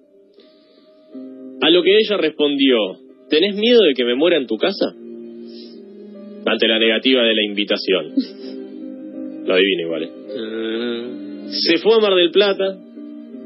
A 1.63 1.71
lo 1.71 1.83
que 1.83 1.97
ella 1.97 2.19
respondió, 2.19 2.77
¿tenés 3.31 3.57
miedo 3.57 3.83
de 3.85 3.95
que 3.95 4.05
me 4.05 4.15
muera 4.15 4.37
en 4.37 4.47
tu 4.47 4.57
casa? 4.59 4.93
Ante 6.45 6.69
la 6.69 6.79
negativa 6.79 7.23
de 7.23 7.35
la 7.35 7.43
invitación. 7.47 8.60
Lo 9.51 9.57
adivino 9.57 9.83
igual. 9.83 10.03
¿eh? 10.05 11.49
Se 11.51 11.79
fue 11.79 11.95
a 11.95 11.99
Mar 11.99 12.15
del 12.15 12.31
Plata. 12.31 12.79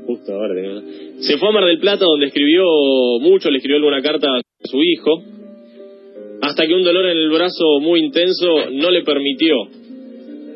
Justo 0.05 0.35
ahora 0.35 0.83
Se 1.19 1.39
fue 1.39 1.49
a 1.49 1.53
Mar 1.53 1.65
del 1.65 1.79
Plata 1.79 2.05
donde 2.05 2.27
escribió 2.27 2.63
mucho, 3.21 3.51
le 3.51 3.57
escribió 3.57 3.77
alguna 3.77 4.03
carta 4.03 4.29
a 4.37 4.69
su 4.69 4.83
hijo, 4.83 5.23
hasta 6.43 6.67
que 6.67 6.75
un 6.75 6.83
dolor 6.83 7.07
en 7.07 7.17
el 7.17 7.31
brazo 7.31 7.81
muy 7.81 8.01
intenso 8.01 8.71
no 8.73 8.91
le 8.91 9.03
permitió 9.03 9.55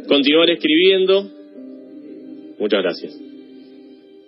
continuar 0.07 0.51
escribiendo. 0.51 1.25
Muchas 2.59 2.83
gracias. 2.83 3.19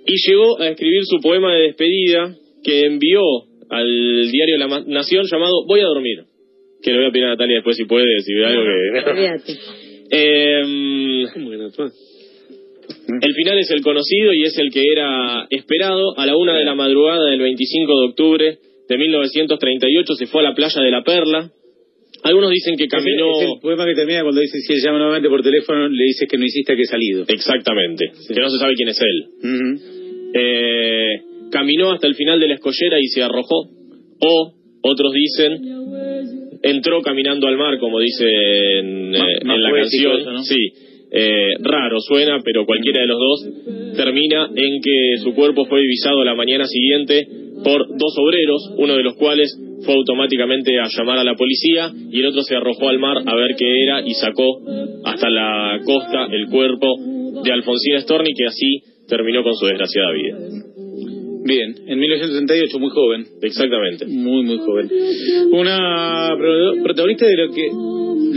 Y 0.07 0.15
llegó 0.27 0.59
a 0.59 0.69
escribir 0.69 1.03
su 1.05 1.19
poema 1.21 1.53
de 1.53 1.65
despedida 1.65 2.35
que 2.65 2.87
envió 2.87 3.21
al 3.69 4.31
diario 4.31 4.57
La 4.57 4.81
Nación 4.87 5.27
llamado 5.31 5.67
Voy 5.67 5.81
a 5.81 5.85
dormir. 5.85 6.25
Que 6.83 6.93
le 6.93 6.97
voy 6.97 7.07
a 7.09 7.11
pedir 7.11 7.25
a 7.27 7.29
Natalia 7.31 7.57
después 7.57 7.77
si 7.77 7.85
puede, 7.85 8.21
si 8.21 8.33
ve 8.33 8.47
algo 8.47 8.63
que... 8.65 9.90
Em, 10.11 11.23
el 13.23 13.35
final 13.35 13.59
es 13.59 13.71
el 13.71 13.83
conocido 13.83 14.33
y 14.33 14.43
es 14.45 14.59
el 14.59 14.71
que 14.71 14.83
era 14.93 15.47
esperado. 15.51 16.19
A 16.19 16.27
la 16.27 16.37
una 16.37 16.57
de 16.57 16.65
la 16.65 16.75
madrugada 16.75 17.31
del 17.31 17.41
25 17.41 18.01
de 18.01 18.07
octubre 18.07 18.59
de 18.89 18.99
1938 18.99 20.15
se 20.15 20.27
fue 20.27 20.41
a 20.41 20.51
la 20.51 20.55
playa 20.55 20.83
de 20.83 20.91
La 20.91 21.03
Perla. 21.03 21.51
Algunos 22.23 22.51
dicen 22.51 22.77
que 22.77 22.87
caminó... 22.89 23.41
Es 23.41 23.49
el, 23.49 23.61
poema 23.63 23.87
que 23.87 23.95
termina 23.95 24.23
cuando 24.23 24.41
dice 24.41 24.59
si 24.59 24.73
él 24.75 24.81
llama 24.85 24.99
nuevamente 24.99 25.29
por 25.29 25.43
teléfono, 25.43 25.89
le 25.89 26.05
dices 26.05 26.29
que 26.29 26.37
no 26.37 26.45
hiciste 26.45 26.77
que 26.77 26.83
he 26.83 26.87
salido. 26.87 27.25
Exactamente, 27.27 28.11
que 28.29 28.41
no 28.41 28.51
se 28.51 28.59
sabe 28.59 28.75
quién 28.75 28.89
es 28.89 29.01
él. 29.01 29.25
Ujú. 29.39 30.31
Eh, 30.35 31.21
caminó 31.51 31.93
hasta 31.93 32.07
el 32.07 32.15
final 32.15 32.39
de 32.39 32.49
la 32.49 32.55
escollera 32.55 32.99
y 33.01 33.07
se 33.07 33.23
arrojó. 33.23 33.71
O, 34.21 34.53
otros 34.83 35.13
dicen, 35.15 35.80
entró 36.63 37.01
caminando 37.03 37.47
al 37.47 37.57
mar, 37.57 37.79
como 37.79 38.01
dice 38.01 38.25
en, 38.79 39.15
eh, 39.15 39.19
Más- 39.19 39.45
más 39.45 39.57
en 39.57 39.63
la 39.63 39.71
canción. 39.73 40.21
eso, 40.21 40.33
¿no? 40.33 40.43
Sí, 40.43 40.59
eh, 41.13 41.49
raro 41.61 41.99
suena, 42.01 42.39
pero 42.45 42.65
cualquiera 42.67 43.01
de 43.01 43.07
los 43.07 43.19
dos 43.19 43.97
termina 43.97 44.49
en 44.55 44.81
que 44.81 45.17
su 45.23 45.35
cuerpo 45.35 45.65
fue 45.67 45.81
divisado 45.81 46.23
la 46.25 46.35
mañana 46.35 46.67
siguiente 46.67 47.27
por 47.65 47.87
dos 47.89 48.15
obreros, 48.19 48.71
uno 48.79 48.97
de 48.97 49.03
los 49.03 49.17
cuales 49.17 49.51
fue 49.85 49.95
automáticamente 49.95 50.79
a 50.79 50.87
llamar 50.97 51.19
a 51.19 51.25
la 51.25 51.35
policía 51.35 51.91
y 52.11 52.21
el 52.21 52.27
otro 52.27 52.43
se 52.43 52.55
arrojó 52.55 52.89
al 52.89 52.99
mar 52.99 53.17
a 53.27 53.35
ver 53.35 53.55
qué 53.59 53.83
era 53.83 54.03
y 54.07 54.13
sacó 54.15 54.61
hasta 55.05 55.29
la 55.31 55.81
costa 55.85 56.27
el 56.31 56.47
cuerpo 56.49 56.87
de 57.43 57.53
Alfonsina 57.53 58.01
Storni 58.01 58.33
que 58.35 58.47
así 58.47 58.83
terminó 59.09 59.43
con 59.43 59.55
su 59.57 59.67
desgraciada 59.67 60.13
vida. 60.13 60.39
Bien, 61.45 61.75
en 61.87 61.99
1938, 61.99 62.79
muy 62.79 62.91
joven. 62.91 63.27
Exactamente. 63.43 64.07
Muy, 64.07 64.43
muy 64.45 64.59
joven. 64.59 64.89
Una 65.53 66.35
pro- 66.37 66.83
protagonista 66.83 67.27
de 67.27 67.37
lo 67.37 67.53
que, 67.53 67.69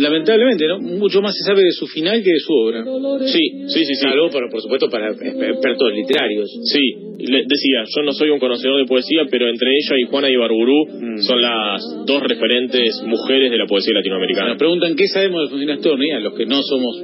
lamentablemente, 0.01 0.67
¿no? 0.67 0.79
Mucho 0.79 1.21
más 1.21 1.35
se 1.35 1.43
sabe 1.43 1.63
de 1.63 1.71
su 1.71 1.85
final 1.87 2.23
que 2.23 2.31
de 2.31 2.39
su 2.39 2.53
obra. 2.53 2.83
Sí, 3.25 3.39
sí, 3.67 3.79
sí, 3.85 3.85
sí. 3.85 3.95
Salvo, 3.95 4.29
por, 4.29 4.49
por 4.49 4.61
supuesto, 4.61 4.89
para 4.89 5.09
expertos 5.11 5.93
literarios. 5.93 6.49
Sí, 6.71 6.79
le 7.19 7.43
decía, 7.47 7.83
yo 7.95 8.03
no 8.03 8.13
soy 8.13 8.29
un 8.29 8.39
conocedor 8.39 8.79
de 8.79 8.85
poesía, 8.85 9.23
pero 9.29 9.47
entre 9.49 9.69
ella 9.71 9.95
y 9.99 10.03
Juana 10.09 10.29
Ibarburú 10.29 10.87
Mm. 11.03 11.17
son 11.19 11.41
las 11.41 11.81
dos 12.05 12.21
referentes 12.23 13.01
mujeres 13.05 13.51
de 13.51 13.57
la 13.57 13.65
poesía 13.67 13.93
latinoamericana. 13.95 14.49
Nos 14.49 14.57
preguntan 14.57 14.95
qué 14.95 15.07
sabemos 15.07 15.39
de 15.41 15.43
Alfonsina 15.45 15.75
Storni, 15.77 16.11
a 16.11 16.19
los 16.19 16.33
que 16.33 16.45
no 16.45 16.61
somos 16.63 17.03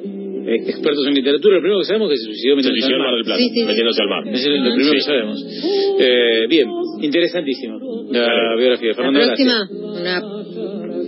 expertos 0.56 1.08
en 1.08 1.14
literatura, 1.14 1.56
lo 1.56 1.62
primero 1.62 1.80
que 1.80 1.86
sabemos 1.86 2.12
es 2.12 2.20
que 2.20 2.20
se 2.20 2.26
suicidó 2.32 2.54
Se 2.62 2.70
metiéndose 2.70 2.94
al 2.94 3.00
Mar 3.00 3.08
mar. 3.08 3.16
del 3.16 3.24
Plata, 3.26 3.40
Sí, 3.40 3.50
sí, 3.50 3.60
sí. 3.60 3.66
metiéndose 3.66 4.02
al 4.02 4.10
mar. 4.10 4.24
Es 4.28 4.46
lo 4.48 4.74
primero 4.76 4.90
Sí. 4.90 4.96
que 4.96 5.02
sabemos. 5.02 5.38
Eh, 6.00 6.46
bien, 6.50 6.68
interesantísimo 7.02 7.80
la 8.12 8.56
biografía 8.58 8.88
de 8.90 8.94
La 8.94 8.96
Fernando 8.96 9.20
próxima, 9.20 9.58
Gracia. 9.70 10.26
una... 10.26 10.40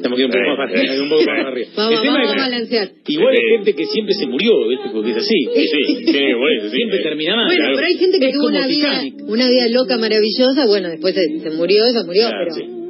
Estamos 0.01 0.17
aquí 0.17 0.25
un 0.25 0.31
poco 0.31 0.47
más 0.49 0.57
para 0.57 0.69
arriba, 0.81 1.03
un 1.03 1.09
poco 1.09 1.23
más 1.29 1.45
arriba. 1.45 1.67
Vamos, 1.77 1.93
El 1.93 2.01
tema 2.01 2.13
vamos 2.17 2.25
es 2.25 2.31
a 2.31 2.33
que 2.33 2.41
balancear. 2.41 2.87
Igual 3.07 3.33
hay 3.37 3.47
gente 3.55 3.75
que 3.75 3.85
siempre 3.85 4.13
se 4.15 4.25
murió, 4.25 4.67
¿viste? 4.67 4.89
Porque 4.91 5.09
es 5.11 5.17
así. 5.17 5.39
Sí, 5.53 5.67
sí, 5.67 6.05
que 6.05 6.11
sí. 6.11 6.69
Siempre 6.73 6.99
termina 7.03 7.35
mal. 7.35 7.45
Bueno, 7.45 7.61
Claro. 7.61 7.75
pero 7.75 7.87
hay 7.87 7.97
gente 7.97 8.19
que 8.19 8.25
Es 8.29 8.33
tuvo 8.33 8.47
una 8.47 8.65
vida, 8.67 9.01
una 9.27 9.47
vida 9.47 9.67
loca, 9.69 9.97
maravillosa. 9.99 10.65
Bueno, 10.65 10.89
después 10.89 11.13
se, 11.13 11.21
se 11.39 11.49
murió, 11.51 11.85
se 11.93 12.03
murió, 12.03 12.27
Claro, 12.29 12.47
pero... 12.49 12.80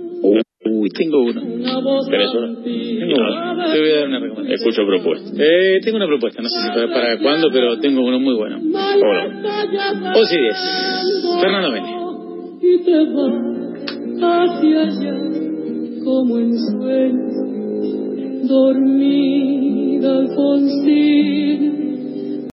Uy, 0.82 0.90
tengo 0.90 1.20
uno. 1.22 1.42
¿Tenés 2.10 2.34
una? 2.34 2.56
Tengo 2.64 3.14
uno. 3.16 3.72
Te 3.72 3.80
voy 3.80 3.92
a 3.92 3.96
dar 3.98 4.08
una 4.08 4.20
recomendación. 4.20 4.52
Escucho 4.52 4.82
propuesta. 4.88 5.30
Eh, 5.38 5.80
tengo 5.84 5.98
una 5.98 6.08
propuesta, 6.08 6.42
no 6.42 6.50
sé 6.50 6.60
si 6.60 6.70
para, 6.70 6.88
para 6.92 7.20
cuándo, 7.20 7.50
pero 7.52 7.78
tengo 7.80 8.02
uno 8.04 8.20
muy 8.20 8.34
bueno. 8.34 8.58
11 8.58 10.36
y 10.36 10.42
10. 10.42 10.56
Fernando 11.40 11.72
Mene. 11.72 11.88
y 12.62 12.80
te 12.84 13.06
vas 13.14 13.32
hacia 14.24 14.82
allá 14.82 15.16
como 16.04 16.40
en 16.40 16.58
sueños 16.58 18.48
dormida 18.48 20.18
Alfonsina 20.18 21.81